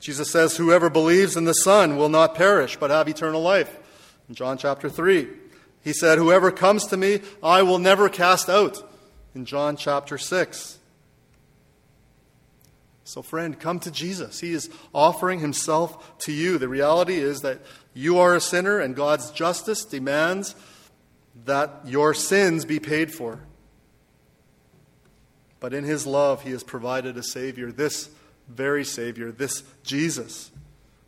Jesus 0.00 0.30
says, 0.30 0.56
Whoever 0.58 0.90
believes 0.90 1.34
in 1.36 1.44
the 1.44 1.54
Son 1.54 1.96
will 1.96 2.10
not 2.10 2.34
perish, 2.34 2.76
but 2.76 2.90
have 2.90 3.08
eternal 3.08 3.40
life. 3.40 3.78
In 4.28 4.34
John 4.34 4.58
chapter 4.58 4.88
3, 4.88 5.28
he 5.82 5.92
said, 5.92 6.18
Whoever 6.18 6.50
comes 6.50 6.86
to 6.86 6.96
me, 6.96 7.20
I 7.42 7.62
will 7.62 7.78
never 7.78 8.08
cast 8.08 8.48
out. 8.48 8.88
In 9.34 9.44
John 9.44 9.76
chapter 9.76 10.18
6. 10.18 10.78
So, 13.04 13.20
friend, 13.20 13.58
come 13.58 13.80
to 13.80 13.90
Jesus. 13.90 14.40
He 14.40 14.52
is 14.52 14.70
offering 14.94 15.40
himself 15.40 16.18
to 16.20 16.32
you. 16.32 16.58
The 16.58 16.68
reality 16.68 17.18
is 17.18 17.40
that 17.40 17.60
you 17.94 18.18
are 18.18 18.34
a 18.34 18.40
sinner, 18.40 18.78
and 18.78 18.94
God's 18.94 19.30
justice 19.30 19.84
demands 19.84 20.54
that 21.44 21.80
your 21.84 22.14
sins 22.14 22.64
be 22.64 22.78
paid 22.78 23.12
for. 23.12 23.40
But 25.60 25.74
in 25.74 25.84
his 25.84 26.06
love, 26.06 26.42
he 26.42 26.50
has 26.52 26.62
provided 26.62 27.16
a 27.16 27.22
Savior, 27.22 27.72
this 27.72 28.10
very 28.48 28.84
Savior, 28.84 29.32
this 29.32 29.62
Jesus, 29.82 30.50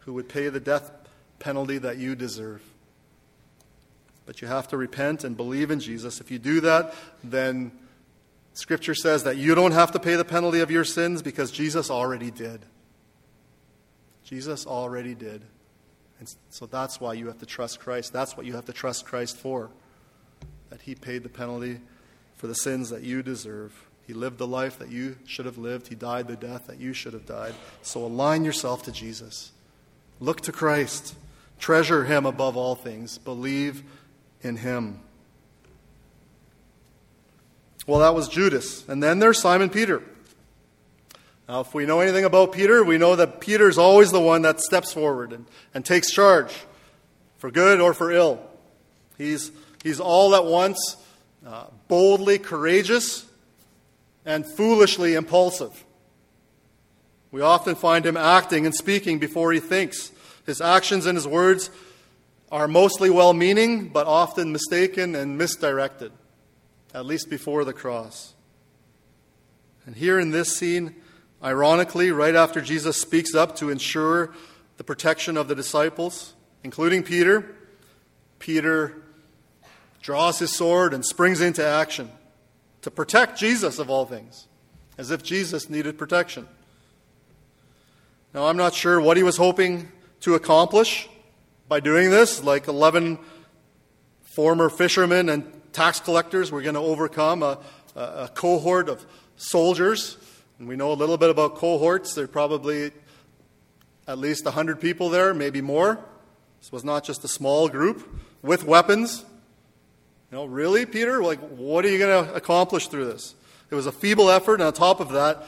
who 0.00 0.12
would 0.14 0.28
pay 0.28 0.48
the 0.48 0.60
death 0.60 0.90
penalty 1.38 1.78
that 1.78 1.98
you 1.98 2.14
deserve. 2.14 2.62
But 4.26 4.40
you 4.40 4.48
have 4.48 4.68
to 4.68 4.76
repent 4.76 5.24
and 5.24 5.36
believe 5.36 5.70
in 5.70 5.80
Jesus. 5.80 6.20
If 6.20 6.30
you 6.30 6.38
do 6.38 6.60
that, 6.60 6.94
then 7.22 7.72
Scripture 8.54 8.94
says 8.94 9.24
that 9.24 9.36
you 9.36 9.54
don't 9.54 9.72
have 9.72 9.92
to 9.92 9.98
pay 9.98 10.14
the 10.16 10.24
penalty 10.24 10.60
of 10.60 10.70
your 10.70 10.84
sins 10.84 11.22
because 11.22 11.50
Jesus 11.50 11.90
already 11.90 12.30
did. 12.30 12.64
Jesus 14.22 14.66
already 14.66 15.14
did. 15.14 15.44
And 16.18 16.34
so 16.48 16.66
that's 16.66 17.00
why 17.00 17.14
you 17.14 17.26
have 17.26 17.38
to 17.38 17.46
trust 17.46 17.80
Christ. 17.80 18.12
That's 18.12 18.36
what 18.36 18.46
you 18.46 18.54
have 18.54 18.64
to 18.66 18.72
trust 18.72 19.04
Christ 19.04 19.36
for. 19.36 19.70
That 20.70 20.80
He 20.80 20.94
paid 20.94 21.22
the 21.22 21.28
penalty 21.28 21.80
for 22.36 22.46
the 22.46 22.54
sins 22.54 22.90
that 22.90 23.02
you 23.02 23.22
deserve. 23.22 23.74
He 24.06 24.14
lived 24.14 24.38
the 24.38 24.46
life 24.46 24.78
that 24.78 24.90
you 24.90 25.16
should 25.26 25.46
have 25.46 25.58
lived. 25.58 25.88
He 25.88 25.94
died 25.94 26.28
the 26.28 26.36
death 26.36 26.66
that 26.66 26.78
you 26.78 26.92
should 26.92 27.12
have 27.12 27.26
died. 27.26 27.54
So 27.82 28.04
align 28.04 28.44
yourself 28.44 28.82
to 28.84 28.92
Jesus. 28.92 29.52
Look 30.20 30.42
to 30.42 30.52
Christ. 30.52 31.14
Treasure 31.58 32.04
Him 32.04 32.26
above 32.26 32.56
all 32.56 32.74
things. 32.74 33.18
Believe 33.18 33.82
in 34.44 34.56
Him. 34.56 35.00
Well, 37.86 38.00
that 38.00 38.14
was 38.14 38.28
Judas. 38.28 38.88
And 38.88 39.02
then 39.02 39.18
there's 39.18 39.40
Simon 39.40 39.70
Peter. 39.70 40.02
Now, 41.48 41.60
if 41.60 41.74
we 41.74 41.84
know 41.84 42.00
anything 42.00 42.24
about 42.24 42.52
Peter, 42.52 42.82
we 42.82 42.96
know 42.96 43.16
that 43.16 43.40
Peter 43.40 43.68
is 43.68 43.76
always 43.76 44.10
the 44.10 44.20
one 44.20 44.42
that 44.42 44.60
steps 44.60 44.94
forward 44.94 45.32
and, 45.32 45.44
and 45.74 45.84
takes 45.84 46.10
charge, 46.10 46.54
for 47.36 47.50
good 47.50 47.80
or 47.80 47.92
for 47.92 48.10
ill. 48.10 48.40
He's, 49.18 49.52
he's 49.82 50.00
all 50.00 50.34
at 50.34 50.46
once 50.46 50.96
uh, 51.46 51.66
boldly 51.88 52.38
courageous 52.38 53.26
and 54.24 54.46
foolishly 54.46 55.14
impulsive. 55.14 55.84
We 57.30 57.42
often 57.42 57.74
find 57.74 58.06
him 58.06 58.16
acting 58.16 58.64
and 58.64 58.74
speaking 58.74 59.18
before 59.18 59.52
he 59.52 59.60
thinks. 59.60 60.12
His 60.46 60.62
actions 60.62 61.04
and 61.04 61.16
his 61.16 61.26
words 61.26 61.68
are 62.54 62.68
mostly 62.68 63.10
well 63.10 63.32
meaning, 63.32 63.88
but 63.88 64.06
often 64.06 64.52
mistaken 64.52 65.16
and 65.16 65.36
misdirected, 65.36 66.12
at 66.94 67.04
least 67.04 67.28
before 67.28 67.64
the 67.64 67.72
cross. 67.72 68.32
And 69.84 69.96
here 69.96 70.20
in 70.20 70.30
this 70.30 70.56
scene, 70.56 70.94
ironically, 71.42 72.12
right 72.12 72.36
after 72.36 72.60
Jesus 72.60 72.96
speaks 72.96 73.34
up 73.34 73.56
to 73.56 73.70
ensure 73.70 74.32
the 74.76 74.84
protection 74.84 75.36
of 75.36 75.48
the 75.48 75.56
disciples, 75.56 76.34
including 76.62 77.02
Peter, 77.02 77.56
Peter 78.38 79.02
draws 80.00 80.38
his 80.38 80.52
sword 80.52 80.94
and 80.94 81.04
springs 81.04 81.40
into 81.40 81.66
action 81.66 82.08
to 82.82 82.90
protect 82.90 83.36
Jesus 83.36 83.80
of 83.80 83.90
all 83.90 84.06
things, 84.06 84.46
as 84.96 85.10
if 85.10 85.24
Jesus 85.24 85.68
needed 85.68 85.98
protection. 85.98 86.46
Now, 88.32 88.46
I'm 88.46 88.56
not 88.56 88.74
sure 88.74 89.00
what 89.00 89.16
he 89.16 89.24
was 89.24 89.38
hoping 89.38 89.90
to 90.20 90.36
accomplish 90.36 91.08
by 91.68 91.80
doing 91.80 92.10
this, 92.10 92.42
like 92.42 92.68
11 92.68 93.18
former 94.34 94.68
fishermen 94.68 95.28
and 95.28 95.50
tax 95.72 96.00
collectors 96.00 96.52
we're 96.52 96.62
going 96.62 96.74
to 96.74 96.80
overcome 96.80 97.42
a, 97.42 97.58
a, 97.96 98.28
cohort 98.34 98.88
of 98.88 99.04
soldiers. 99.36 100.16
And 100.58 100.68
we 100.68 100.76
know 100.76 100.92
a 100.92 100.94
little 100.94 101.16
bit 101.16 101.30
about 101.30 101.56
cohorts. 101.56 102.14
There 102.14 102.24
are 102.24 102.28
probably 102.28 102.92
at 104.06 104.18
least 104.18 104.44
100 104.44 104.80
people 104.80 105.08
there, 105.08 105.34
maybe 105.34 105.60
more. 105.60 105.98
This 106.60 106.70
was 106.70 106.84
not 106.84 107.04
just 107.04 107.24
a 107.24 107.28
small 107.28 107.68
group 107.68 108.08
with 108.42 108.64
weapons. 108.64 109.24
You 110.30 110.38
know, 110.38 110.44
really, 110.44 110.86
Peter? 110.86 111.22
Like, 111.22 111.40
what 111.50 111.84
are 111.84 111.88
you 111.88 111.98
going 111.98 112.24
to 112.24 112.34
accomplish 112.34 112.88
through 112.88 113.06
this? 113.06 113.34
It 113.70 113.74
was 113.74 113.86
a 113.86 113.92
feeble 113.92 114.30
effort, 114.30 114.54
and 114.54 114.62
on 114.62 114.72
top 114.72 115.00
of 115.00 115.10
that, 115.12 115.44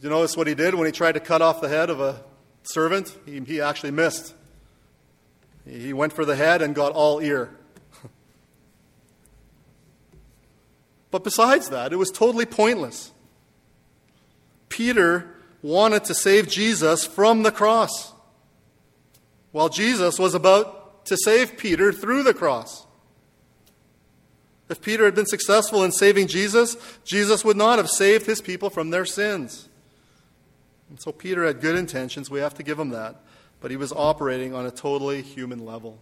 you 0.00 0.08
notice 0.08 0.36
what 0.36 0.46
he 0.46 0.54
did 0.54 0.74
when 0.74 0.86
he 0.86 0.92
tried 0.92 1.12
to 1.12 1.20
cut 1.20 1.42
off 1.42 1.60
the 1.60 1.68
head 1.68 1.90
of 1.90 2.00
a 2.00 2.22
servant? 2.62 3.16
He, 3.26 3.40
he 3.40 3.60
actually 3.60 3.92
missed. 3.92 4.34
He 5.66 5.92
went 5.92 6.12
for 6.12 6.24
the 6.24 6.36
head 6.36 6.62
and 6.62 6.74
got 6.74 6.92
all 6.92 7.20
ear. 7.20 7.50
but 11.10 11.24
besides 11.24 11.68
that, 11.70 11.92
it 11.92 11.96
was 11.96 12.10
totally 12.10 12.46
pointless. 12.46 13.12
Peter 14.68 15.36
wanted 15.62 16.04
to 16.04 16.14
save 16.14 16.48
Jesus 16.48 17.06
from 17.06 17.42
the 17.42 17.52
cross, 17.52 18.12
while 19.52 19.68
Jesus 19.68 20.18
was 20.18 20.34
about 20.34 21.04
to 21.06 21.16
save 21.16 21.56
Peter 21.56 21.92
through 21.92 22.22
the 22.22 22.34
cross. 22.34 22.86
If 24.68 24.80
Peter 24.80 25.04
had 25.04 25.14
been 25.14 25.26
successful 25.26 25.84
in 25.84 25.92
saving 25.92 26.28
Jesus, 26.28 26.76
Jesus 27.04 27.44
would 27.44 27.56
not 27.56 27.78
have 27.78 27.90
saved 27.90 28.26
his 28.26 28.40
people 28.40 28.70
from 28.70 28.90
their 28.90 29.04
sins. 29.04 29.68
And 30.88 31.00
so 31.00 31.12
Peter 31.12 31.44
had 31.44 31.60
good 31.60 31.76
intentions. 31.76 32.30
We 32.30 32.40
have 32.40 32.54
to 32.54 32.62
give 32.62 32.78
him 32.78 32.90
that. 32.90 33.21
But 33.62 33.70
he 33.70 33.76
was 33.76 33.92
operating 33.92 34.54
on 34.54 34.66
a 34.66 34.70
totally 34.70 35.22
human 35.22 35.64
level. 35.64 35.98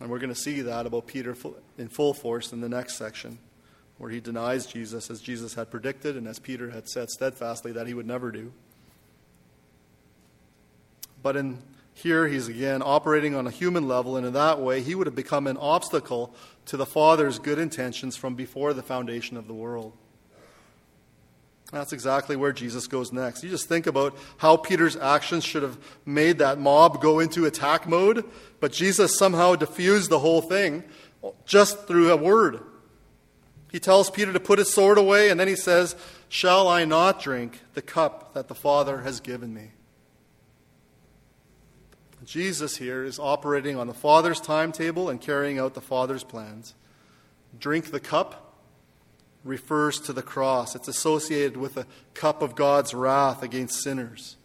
And 0.00 0.10
we're 0.10 0.18
going 0.18 0.32
to 0.32 0.40
see 0.40 0.60
that 0.60 0.86
about 0.86 1.06
Peter 1.06 1.34
in 1.78 1.88
full 1.88 2.14
force 2.14 2.52
in 2.52 2.60
the 2.60 2.68
next 2.68 2.96
section, 2.96 3.38
where 3.96 4.10
he 4.10 4.20
denies 4.20 4.66
Jesus 4.66 5.10
as 5.10 5.20
Jesus 5.20 5.54
had 5.54 5.70
predicted 5.70 6.16
and 6.16 6.28
as 6.28 6.38
Peter 6.38 6.70
had 6.70 6.88
said 6.88 7.08
steadfastly 7.08 7.72
that 7.72 7.86
he 7.86 7.94
would 7.94 8.06
never 8.06 8.30
do. 8.30 8.52
But 11.22 11.34
in 11.34 11.58
here, 11.94 12.28
he's 12.28 12.46
again 12.46 12.80
operating 12.84 13.34
on 13.34 13.46
a 13.46 13.50
human 13.50 13.88
level, 13.88 14.16
and 14.16 14.24
in 14.24 14.34
that 14.34 14.60
way, 14.60 14.82
he 14.82 14.94
would 14.94 15.08
have 15.08 15.16
become 15.16 15.48
an 15.48 15.56
obstacle 15.56 16.32
to 16.66 16.76
the 16.76 16.86
Father's 16.86 17.40
good 17.40 17.58
intentions 17.58 18.16
from 18.16 18.36
before 18.36 18.72
the 18.72 18.84
foundation 18.84 19.36
of 19.36 19.48
the 19.48 19.54
world. 19.54 19.94
That's 21.72 21.92
exactly 21.92 22.34
where 22.34 22.52
Jesus 22.52 22.86
goes 22.86 23.12
next. 23.12 23.42
You 23.44 23.50
just 23.50 23.68
think 23.68 23.86
about 23.86 24.16
how 24.38 24.56
Peter's 24.56 24.96
actions 24.96 25.44
should 25.44 25.62
have 25.62 25.78
made 26.06 26.38
that 26.38 26.58
mob 26.58 27.02
go 27.02 27.18
into 27.18 27.44
attack 27.44 27.86
mode, 27.86 28.24
but 28.58 28.72
Jesus 28.72 29.18
somehow 29.18 29.54
diffused 29.54 30.08
the 30.08 30.20
whole 30.20 30.40
thing 30.40 30.82
just 31.44 31.86
through 31.86 32.10
a 32.10 32.16
word. 32.16 32.60
He 33.70 33.78
tells 33.78 34.10
Peter 34.10 34.32
to 34.32 34.40
put 34.40 34.58
his 34.58 34.72
sword 34.72 34.96
away, 34.96 35.28
and 35.28 35.38
then 35.38 35.48
he 35.48 35.56
says, 35.56 35.94
Shall 36.30 36.68
I 36.68 36.86
not 36.86 37.20
drink 37.20 37.60
the 37.74 37.82
cup 37.82 38.32
that 38.32 38.48
the 38.48 38.54
Father 38.54 39.02
has 39.02 39.20
given 39.20 39.52
me? 39.52 39.72
Jesus 42.24 42.76
here 42.76 43.04
is 43.04 43.18
operating 43.18 43.76
on 43.76 43.86
the 43.86 43.94
Father's 43.94 44.40
timetable 44.40 45.08
and 45.08 45.20
carrying 45.20 45.58
out 45.58 45.74
the 45.74 45.80
Father's 45.80 46.24
plans. 46.24 46.74
Drink 47.58 47.90
the 47.90 48.00
cup 48.00 48.47
refers 49.48 49.98
to 50.00 50.12
the 50.12 50.22
cross, 50.22 50.74
it's 50.74 50.88
associated 50.88 51.56
with 51.56 51.74
the 51.74 51.86
cup 52.14 52.42
of 52.42 52.54
God's 52.54 52.94
wrath 52.94 53.42
against 53.42 53.82
sinners. 53.82 54.36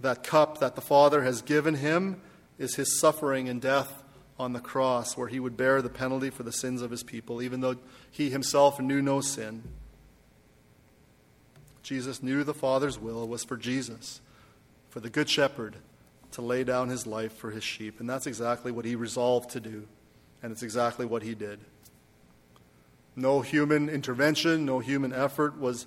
That 0.00 0.22
cup 0.22 0.58
that 0.58 0.74
the 0.74 0.80
Father 0.80 1.22
has 1.22 1.40
given 1.42 1.74
him 1.74 2.20
is 2.58 2.74
his 2.74 2.98
suffering 2.98 3.48
and 3.48 3.60
death 3.60 4.02
on 4.38 4.52
the 4.52 4.60
cross, 4.60 5.16
where 5.16 5.28
he 5.28 5.40
would 5.40 5.56
bear 5.56 5.82
the 5.82 5.88
penalty 5.88 6.30
for 6.30 6.42
the 6.42 6.52
sins 6.52 6.82
of 6.82 6.90
his 6.90 7.02
people, 7.02 7.42
even 7.42 7.60
though 7.60 7.76
he 8.10 8.30
himself 8.30 8.78
knew 8.78 9.02
no 9.02 9.20
sin. 9.20 9.62
Jesus 11.82 12.22
knew 12.22 12.44
the 12.44 12.54
Father's 12.54 12.98
will 12.98 13.26
was 13.26 13.42
for 13.42 13.56
Jesus, 13.56 14.20
for 14.90 15.00
the 15.00 15.10
Good 15.10 15.28
Shepherd, 15.28 15.76
to 16.32 16.42
lay 16.42 16.62
down 16.62 16.88
his 16.88 17.06
life 17.06 17.32
for 17.32 17.50
his 17.50 17.64
sheep. 17.64 17.98
And 17.98 18.08
that's 18.08 18.26
exactly 18.26 18.70
what 18.70 18.84
he 18.84 18.94
resolved 18.94 19.50
to 19.50 19.60
do. 19.60 19.86
And 20.42 20.52
it's 20.52 20.62
exactly 20.62 21.06
what 21.06 21.22
he 21.22 21.34
did. 21.34 21.58
No 23.18 23.40
human 23.40 23.88
intervention, 23.88 24.64
no 24.64 24.78
human 24.78 25.12
effort 25.12 25.58
was, 25.58 25.86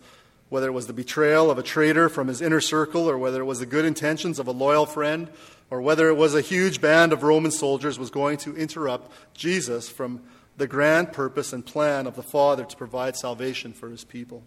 whether 0.50 0.68
it 0.68 0.74
was 0.74 0.88
the 0.88 0.94
betrayal 0.94 1.50
of 1.50 1.58
a 1.58 1.64
traitor 1.64 2.10
from 2.10 2.28
his 2.28 2.42
inner 2.42 2.60
circle, 2.60 3.10
or 3.10 3.18
whether 3.18 3.40
it 3.40 3.46
was 3.46 3.60
the 3.60 3.66
good 3.66 3.86
intentions 3.86 4.38
of 4.38 4.48
a 4.48 4.52
loyal 4.52 4.86
friend, 4.86 5.30
or 5.70 5.82
whether 5.82 6.10
it 6.10 6.16
was 6.16 6.36
a 6.36 6.42
huge 6.42 6.82
band 6.82 7.14
of 7.14 7.24
Roman 7.24 7.52
soldiers, 7.52 7.98
was 7.98 8.10
going 8.10 8.38
to 8.40 8.58
interrupt 8.58 9.14
Jesus 9.34 9.90
from 9.90 10.22
the 10.58 10.68
grand 10.68 11.14
purpose 11.14 11.54
and 11.54 11.66
plan 11.66 12.06
of 12.06 12.18
the 12.18 12.22
Father 12.22 12.66
to 12.66 12.76
provide 12.76 13.16
salvation 13.16 13.72
for 13.72 13.90
his 13.90 14.04
people 14.04 14.44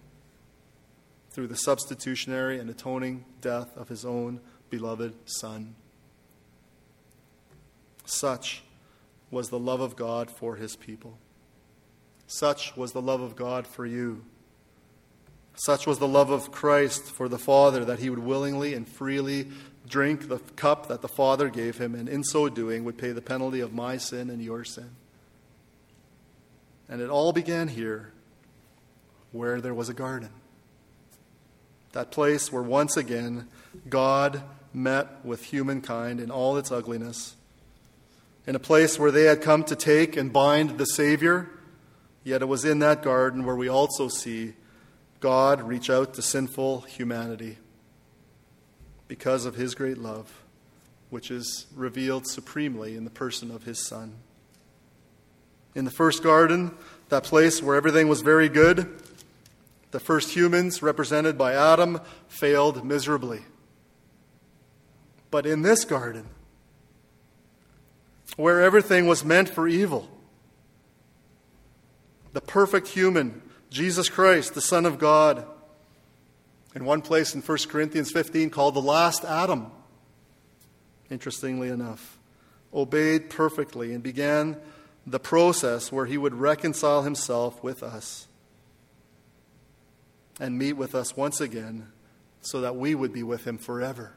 through 1.30 1.46
the 1.46 1.56
substitutionary 1.56 2.58
and 2.58 2.68
atoning 2.68 3.24
death 3.40 3.74
of 3.78 3.88
his 3.88 4.04
own 4.04 4.40
beloved 4.68 5.14
Son. 5.24 5.74
Such 8.04 8.62
was 9.30 9.48
the 9.48 9.58
love 9.58 9.80
of 9.80 9.96
God 9.96 10.30
for 10.30 10.56
his 10.56 10.76
people. 10.76 11.16
Such 12.26 12.76
was 12.76 12.92
the 12.92 13.02
love 13.02 13.20
of 13.20 13.36
God 13.36 13.66
for 13.66 13.84
you. 13.84 14.24
Such 15.56 15.86
was 15.86 15.98
the 15.98 16.08
love 16.08 16.30
of 16.30 16.50
Christ 16.50 17.04
for 17.04 17.28
the 17.28 17.38
Father 17.38 17.84
that 17.84 18.00
he 18.00 18.10
would 18.10 18.18
willingly 18.18 18.74
and 18.74 18.88
freely 18.88 19.48
drink 19.88 20.28
the 20.28 20.38
cup 20.56 20.88
that 20.88 21.02
the 21.02 21.08
Father 21.08 21.48
gave 21.48 21.78
him, 21.78 21.94
and 21.94 22.08
in 22.08 22.24
so 22.24 22.48
doing 22.48 22.84
would 22.84 22.98
pay 22.98 23.12
the 23.12 23.20
penalty 23.20 23.60
of 23.60 23.72
my 23.72 23.96
sin 23.96 24.30
and 24.30 24.42
your 24.42 24.64
sin. 24.64 24.90
And 26.88 27.00
it 27.00 27.10
all 27.10 27.32
began 27.32 27.68
here, 27.68 28.12
where 29.30 29.60
there 29.60 29.74
was 29.74 29.88
a 29.88 29.94
garden. 29.94 30.30
That 31.92 32.10
place 32.10 32.50
where 32.50 32.62
once 32.62 32.96
again 32.96 33.48
God 33.88 34.42
met 34.72 35.24
with 35.24 35.44
humankind 35.44 36.18
in 36.18 36.30
all 36.30 36.56
its 36.56 36.72
ugliness 36.72 37.36
in 38.46 38.54
a 38.54 38.58
place 38.60 38.98
where 38.98 39.10
they 39.10 39.24
had 39.24 39.40
come 39.40 39.64
to 39.64 39.76
take 39.76 40.16
and 40.16 40.32
bind 40.32 40.78
the 40.78 40.84
Savior. 40.84 41.48
Yet 42.24 42.40
it 42.40 42.46
was 42.46 42.64
in 42.64 42.78
that 42.78 43.02
garden 43.02 43.44
where 43.44 43.54
we 43.54 43.68
also 43.68 44.08
see 44.08 44.54
God 45.20 45.62
reach 45.62 45.90
out 45.90 46.14
to 46.14 46.22
sinful 46.22 46.82
humanity 46.82 47.58
because 49.06 49.44
of 49.44 49.54
his 49.54 49.74
great 49.74 49.98
love, 49.98 50.42
which 51.10 51.30
is 51.30 51.66
revealed 51.74 52.26
supremely 52.26 52.96
in 52.96 53.04
the 53.04 53.10
person 53.10 53.50
of 53.50 53.64
his 53.64 53.86
Son. 53.86 54.14
In 55.74 55.84
the 55.84 55.90
first 55.90 56.22
garden, 56.22 56.74
that 57.10 57.24
place 57.24 57.62
where 57.62 57.76
everything 57.76 58.08
was 58.08 58.22
very 58.22 58.48
good, 58.48 59.02
the 59.90 60.00
first 60.00 60.34
humans, 60.34 60.82
represented 60.82 61.36
by 61.36 61.52
Adam, 61.52 62.00
failed 62.26 62.84
miserably. 62.84 63.42
But 65.30 65.46
in 65.46 65.62
this 65.62 65.84
garden, 65.84 66.26
where 68.36 68.62
everything 68.62 69.06
was 69.06 69.24
meant 69.24 69.48
for 69.48 69.68
evil. 69.68 70.08
The 72.34 72.40
perfect 72.40 72.88
human, 72.88 73.42
Jesus 73.70 74.08
Christ, 74.08 74.54
the 74.54 74.60
Son 74.60 74.86
of 74.86 74.98
God, 74.98 75.46
in 76.74 76.84
one 76.84 77.00
place 77.00 77.32
in 77.32 77.40
1 77.40 77.58
Corinthians 77.68 78.10
15 78.10 78.50
called 78.50 78.74
the 78.74 78.82
last 78.82 79.24
Adam, 79.24 79.70
interestingly 81.08 81.68
enough, 81.68 82.18
obeyed 82.74 83.30
perfectly 83.30 83.94
and 83.94 84.02
began 84.02 84.56
the 85.06 85.20
process 85.20 85.92
where 85.92 86.06
he 86.06 86.18
would 86.18 86.34
reconcile 86.34 87.02
himself 87.02 87.62
with 87.62 87.84
us 87.84 88.26
and 90.40 90.58
meet 90.58 90.72
with 90.72 90.96
us 90.96 91.16
once 91.16 91.40
again 91.40 91.92
so 92.40 92.62
that 92.62 92.74
we 92.74 92.96
would 92.96 93.12
be 93.12 93.22
with 93.22 93.46
him 93.46 93.58
forever, 93.58 94.12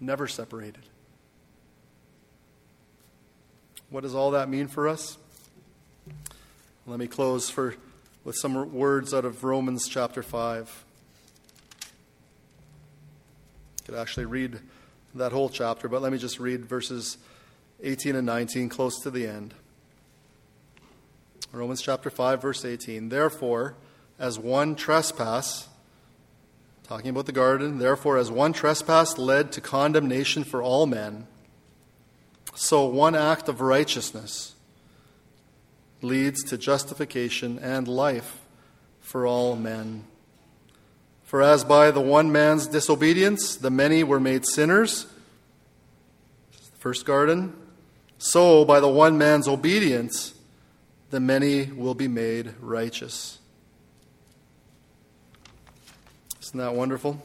never 0.00 0.26
separated. 0.26 0.86
What 3.90 4.04
does 4.04 4.14
all 4.14 4.30
that 4.30 4.48
mean 4.48 4.68
for 4.68 4.88
us? 4.88 5.18
Let 6.90 6.98
me 6.98 7.06
close 7.06 7.48
for, 7.48 7.76
with 8.24 8.34
some 8.34 8.72
words 8.74 9.14
out 9.14 9.24
of 9.24 9.44
Romans 9.44 9.86
chapter 9.86 10.24
5. 10.24 10.84
I 13.78 13.86
could 13.86 13.94
actually 13.94 14.26
read 14.26 14.58
that 15.14 15.30
whole 15.30 15.48
chapter, 15.48 15.86
but 15.86 16.02
let 16.02 16.10
me 16.10 16.18
just 16.18 16.40
read 16.40 16.64
verses 16.64 17.16
18 17.80 18.16
and 18.16 18.26
19 18.26 18.68
close 18.70 18.98
to 19.02 19.10
the 19.12 19.24
end. 19.24 19.54
Romans 21.52 21.80
chapter 21.80 22.10
5, 22.10 22.42
verse 22.42 22.64
18. 22.64 23.08
Therefore, 23.08 23.76
as 24.18 24.36
one 24.36 24.74
trespass, 24.74 25.68
talking 26.82 27.10
about 27.10 27.26
the 27.26 27.32
garden, 27.32 27.78
therefore, 27.78 28.18
as 28.18 28.32
one 28.32 28.52
trespass 28.52 29.16
led 29.16 29.52
to 29.52 29.60
condemnation 29.60 30.42
for 30.42 30.60
all 30.60 30.86
men, 30.86 31.28
so, 32.56 32.84
one 32.84 33.14
act 33.14 33.48
of 33.48 33.60
righteousness 33.60 34.56
leads 36.02 36.42
to 36.44 36.58
justification 36.58 37.58
and 37.58 37.86
life 37.86 38.40
for 39.00 39.26
all 39.26 39.56
men. 39.56 40.04
For 41.24 41.42
as 41.42 41.64
by 41.64 41.90
the 41.90 42.00
one 42.00 42.32
man's 42.32 42.66
disobedience 42.66 43.56
the 43.56 43.70
many 43.70 44.02
were 44.02 44.20
made 44.20 44.46
sinners, 44.46 45.06
first 46.78 47.04
garden, 47.04 47.54
so 48.18 48.64
by 48.64 48.80
the 48.80 48.88
one 48.88 49.18
man's 49.18 49.46
obedience 49.46 50.34
the 51.10 51.20
many 51.20 51.66
will 51.66 51.94
be 51.94 52.08
made 52.08 52.54
righteous. 52.60 53.38
Isn't 56.40 56.58
that 56.58 56.74
wonderful? 56.74 57.22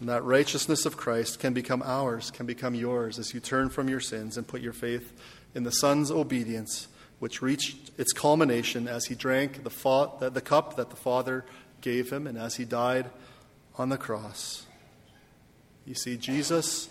And 0.00 0.08
that 0.08 0.24
righteousness 0.24 0.86
of 0.86 0.96
Christ 0.96 1.38
can 1.38 1.52
become 1.52 1.82
ours, 1.84 2.30
can 2.30 2.46
become 2.46 2.74
yours 2.74 3.18
as 3.18 3.32
you 3.32 3.40
turn 3.40 3.70
from 3.70 3.88
your 3.88 4.00
sins 4.00 4.36
and 4.36 4.46
put 4.46 4.60
your 4.60 4.72
faith 4.72 5.12
in 5.54 5.62
the 5.62 5.72
Son's 5.72 6.10
obedience, 6.10 6.88
which 7.24 7.40
reached 7.40 7.90
its 7.96 8.12
culmination 8.12 8.86
as 8.86 9.06
he 9.06 9.14
drank 9.14 9.64
the, 9.64 9.70
fa- 9.70 10.10
the 10.20 10.42
cup 10.42 10.76
that 10.76 10.90
the 10.90 10.96
Father 10.96 11.42
gave 11.80 12.12
him 12.12 12.26
and 12.26 12.36
as 12.36 12.56
he 12.56 12.66
died 12.66 13.08
on 13.78 13.88
the 13.88 13.96
cross. 13.96 14.66
You 15.86 15.94
see, 15.94 16.18
Jesus 16.18 16.90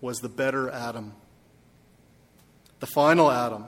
was 0.00 0.18
the 0.18 0.28
better 0.28 0.70
Adam, 0.70 1.12
the 2.78 2.86
final 2.86 3.32
Adam. 3.32 3.64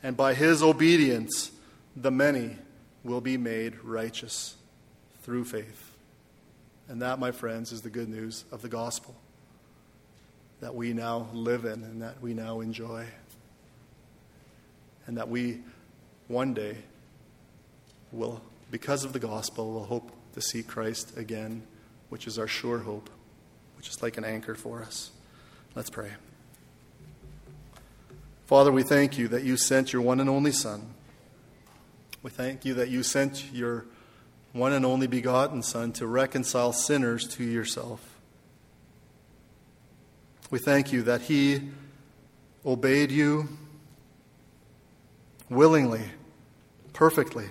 And 0.00 0.16
by 0.16 0.34
his 0.34 0.62
obedience, 0.62 1.50
the 1.96 2.12
many 2.12 2.54
will 3.02 3.20
be 3.20 3.36
made 3.36 3.82
righteous 3.82 4.54
through 5.22 5.46
faith. 5.46 5.90
And 6.86 7.02
that, 7.02 7.18
my 7.18 7.32
friends, 7.32 7.72
is 7.72 7.82
the 7.82 7.90
good 7.90 8.08
news 8.08 8.44
of 8.52 8.62
the 8.62 8.68
gospel 8.68 9.16
that 10.60 10.76
we 10.76 10.92
now 10.92 11.26
live 11.32 11.64
in 11.64 11.82
and 11.82 12.00
that 12.00 12.22
we 12.22 12.32
now 12.32 12.60
enjoy. 12.60 13.06
And 15.08 15.16
that 15.16 15.28
we 15.28 15.60
one 16.28 16.54
day 16.54 16.76
will, 18.12 18.42
because 18.70 19.04
of 19.04 19.12
the 19.14 19.18
gospel, 19.18 19.72
will 19.72 19.84
hope 19.84 20.12
to 20.34 20.40
see 20.42 20.62
Christ 20.62 21.16
again, 21.16 21.62
which 22.10 22.26
is 22.26 22.38
our 22.38 22.46
sure 22.46 22.78
hope, 22.80 23.08
which 23.78 23.88
is 23.88 24.02
like 24.02 24.18
an 24.18 24.24
anchor 24.24 24.54
for 24.54 24.82
us. 24.82 25.10
Let's 25.74 25.88
pray. 25.88 26.10
Father, 28.44 28.70
we 28.70 28.82
thank 28.82 29.16
you 29.16 29.28
that 29.28 29.44
you 29.44 29.56
sent 29.56 29.92
your 29.94 30.02
one 30.02 30.20
and 30.20 30.28
only 30.28 30.52
Son. 30.52 30.94
We 32.22 32.30
thank 32.30 32.66
you 32.66 32.74
that 32.74 32.90
you 32.90 33.02
sent 33.02 33.50
your 33.52 33.86
one 34.52 34.74
and 34.74 34.84
only 34.84 35.06
begotten 35.06 35.62
Son, 35.62 35.92
to 35.92 36.06
reconcile 36.06 36.74
sinners 36.74 37.26
to 37.28 37.44
yourself. 37.44 38.18
We 40.50 40.58
thank 40.58 40.92
you 40.92 41.02
that 41.02 41.22
He 41.22 41.70
obeyed 42.66 43.10
you 43.10 43.48
willingly, 45.50 46.02
perfectly. 46.92 47.48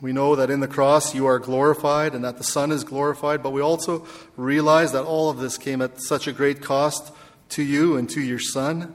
We 0.00 0.12
know 0.12 0.34
that 0.34 0.50
in 0.50 0.60
the 0.60 0.68
cross 0.68 1.14
you 1.14 1.26
are 1.26 1.38
glorified 1.38 2.14
and 2.14 2.24
that 2.24 2.38
the 2.38 2.44
Son 2.44 2.72
is 2.72 2.84
glorified, 2.84 3.42
but 3.42 3.50
we 3.50 3.60
also 3.60 4.06
realize 4.36 4.92
that 4.92 5.04
all 5.04 5.28
of 5.28 5.38
this 5.38 5.58
came 5.58 5.82
at 5.82 6.00
such 6.00 6.26
a 6.26 6.32
great 6.32 6.62
cost 6.62 7.12
to 7.50 7.62
you 7.62 7.96
and 7.96 8.08
to 8.10 8.20
your 8.20 8.38
Son. 8.38 8.94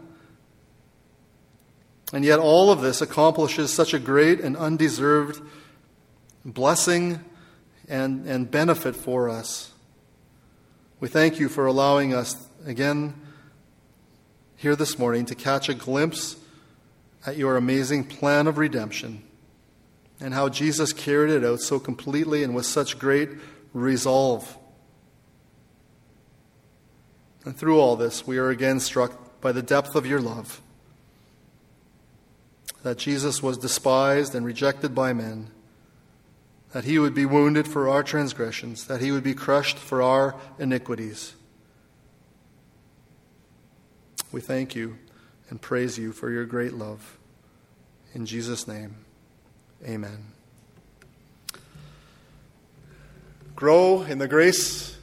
And 2.14 2.24
yet, 2.24 2.40
all 2.40 2.72
of 2.72 2.82
this 2.82 3.02
accomplishes 3.02 3.74
such 3.74 3.94
a 3.94 4.00
great 4.00 4.40
and 4.40 4.56
undeserved 4.56 5.42
blessing 6.44 7.24
and, 7.90 8.26
and 8.28 8.50
benefit 8.50 8.96
for 8.96 9.30
us. 9.30 9.72
We 11.00 11.08
thank 11.08 11.40
you 11.40 11.50
for 11.50 11.66
allowing 11.66 12.14
us 12.14 12.48
again 12.66 13.25
here 14.56 14.76
this 14.76 14.98
morning 14.98 15.26
to 15.26 15.36
catch 15.36 15.70
a 15.70 15.74
glimpse 15.74 16.38
at 17.26 17.38
your 17.38 17.58
amazing 17.58 18.04
plan 18.06 18.48
of 18.48 18.58
redemption 18.58 19.24
and 20.20 20.34
how 20.34 20.50
Jesus 20.50 20.94
carried 20.94 21.32
it 21.32 21.44
out 21.44 21.60
so 21.60 21.80
completely 21.80 22.44
and 22.44 22.56
with 22.56 22.66
such 22.66 22.98
great 22.98 23.30
resolve. 23.74 24.58
And 27.44 27.56
through 27.56 27.80
all 27.80 27.96
this, 27.96 28.26
we 28.26 28.38
are 28.38 28.50
again 28.50 28.80
struck 28.80 29.42
by 29.42 29.52
the 29.52 29.62
depth 29.62 29.96
of 29.96 30.06
your 30.06 30.22
love 30.22 30.62
that 32.86 33.00
Jesus 33.00 33.42
was 33.42 33.58
despised 33.58 34.36
and 34.36 34.46
rejected 34.46 34.94
by 34.94 35.12
men, 35.12 35.50
that 36.72 36.84
he 36.84 37.00
would 37.00 37.16
be 37.16 37.26
wounded 37.26 37.68
for 37.68 37.90
our 37.90 38.04
transgressions, 38.04 38.86
that 38.86 39.02
he 39.02 39.12
would 39.12 39.24
be 39.24 39.34
crushed 39.34 39.78
for 39.78 40.04
our 40.04 40.36
iniquities. 40.60 41.34
We 44.36 44.42
thank 44.42 44.76
you 44.76 44.98
and 45.50 45.62
praise 45.62 45.98
you 45.98 46.12
for 46.12 46.30
your 46.30 46.44
great 46.44 46.74
love. 46.74 47.18
In 48.14 48.26
Jesus' 48.26 48.68
name, 48.68 48.98
amen. 49.82 50.26
Grow 53.56 54.02
in 54.02 54.18
the 54.18 54.28
grace 54.28 54.98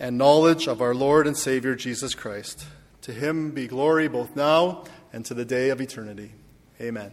and 0.00 0.16
knowledge 0.16 0.66
of 0.66 0.80
our 0.80 0.94
Lord 0.94 1.26
and 1.26 1.36
Savior 1.36 1.74
Jesus 1.74 2.14
Christ. 2.14 2.64
To 3.02 3.12
him 3.12 3.50
be 3.50 3.66
glory 3.66 4.08
both 4.08 4.34
now 4.34 4.84
and 5.12 5.22
to 5.26 5.34
the 5.34 5.44
day 5.44 5.68
of 5.68 5.78
eternity. 5.78 6.32
Amen. 6.80 7.10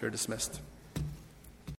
You're 0.00 0.10
dismissed. 0.10 0.60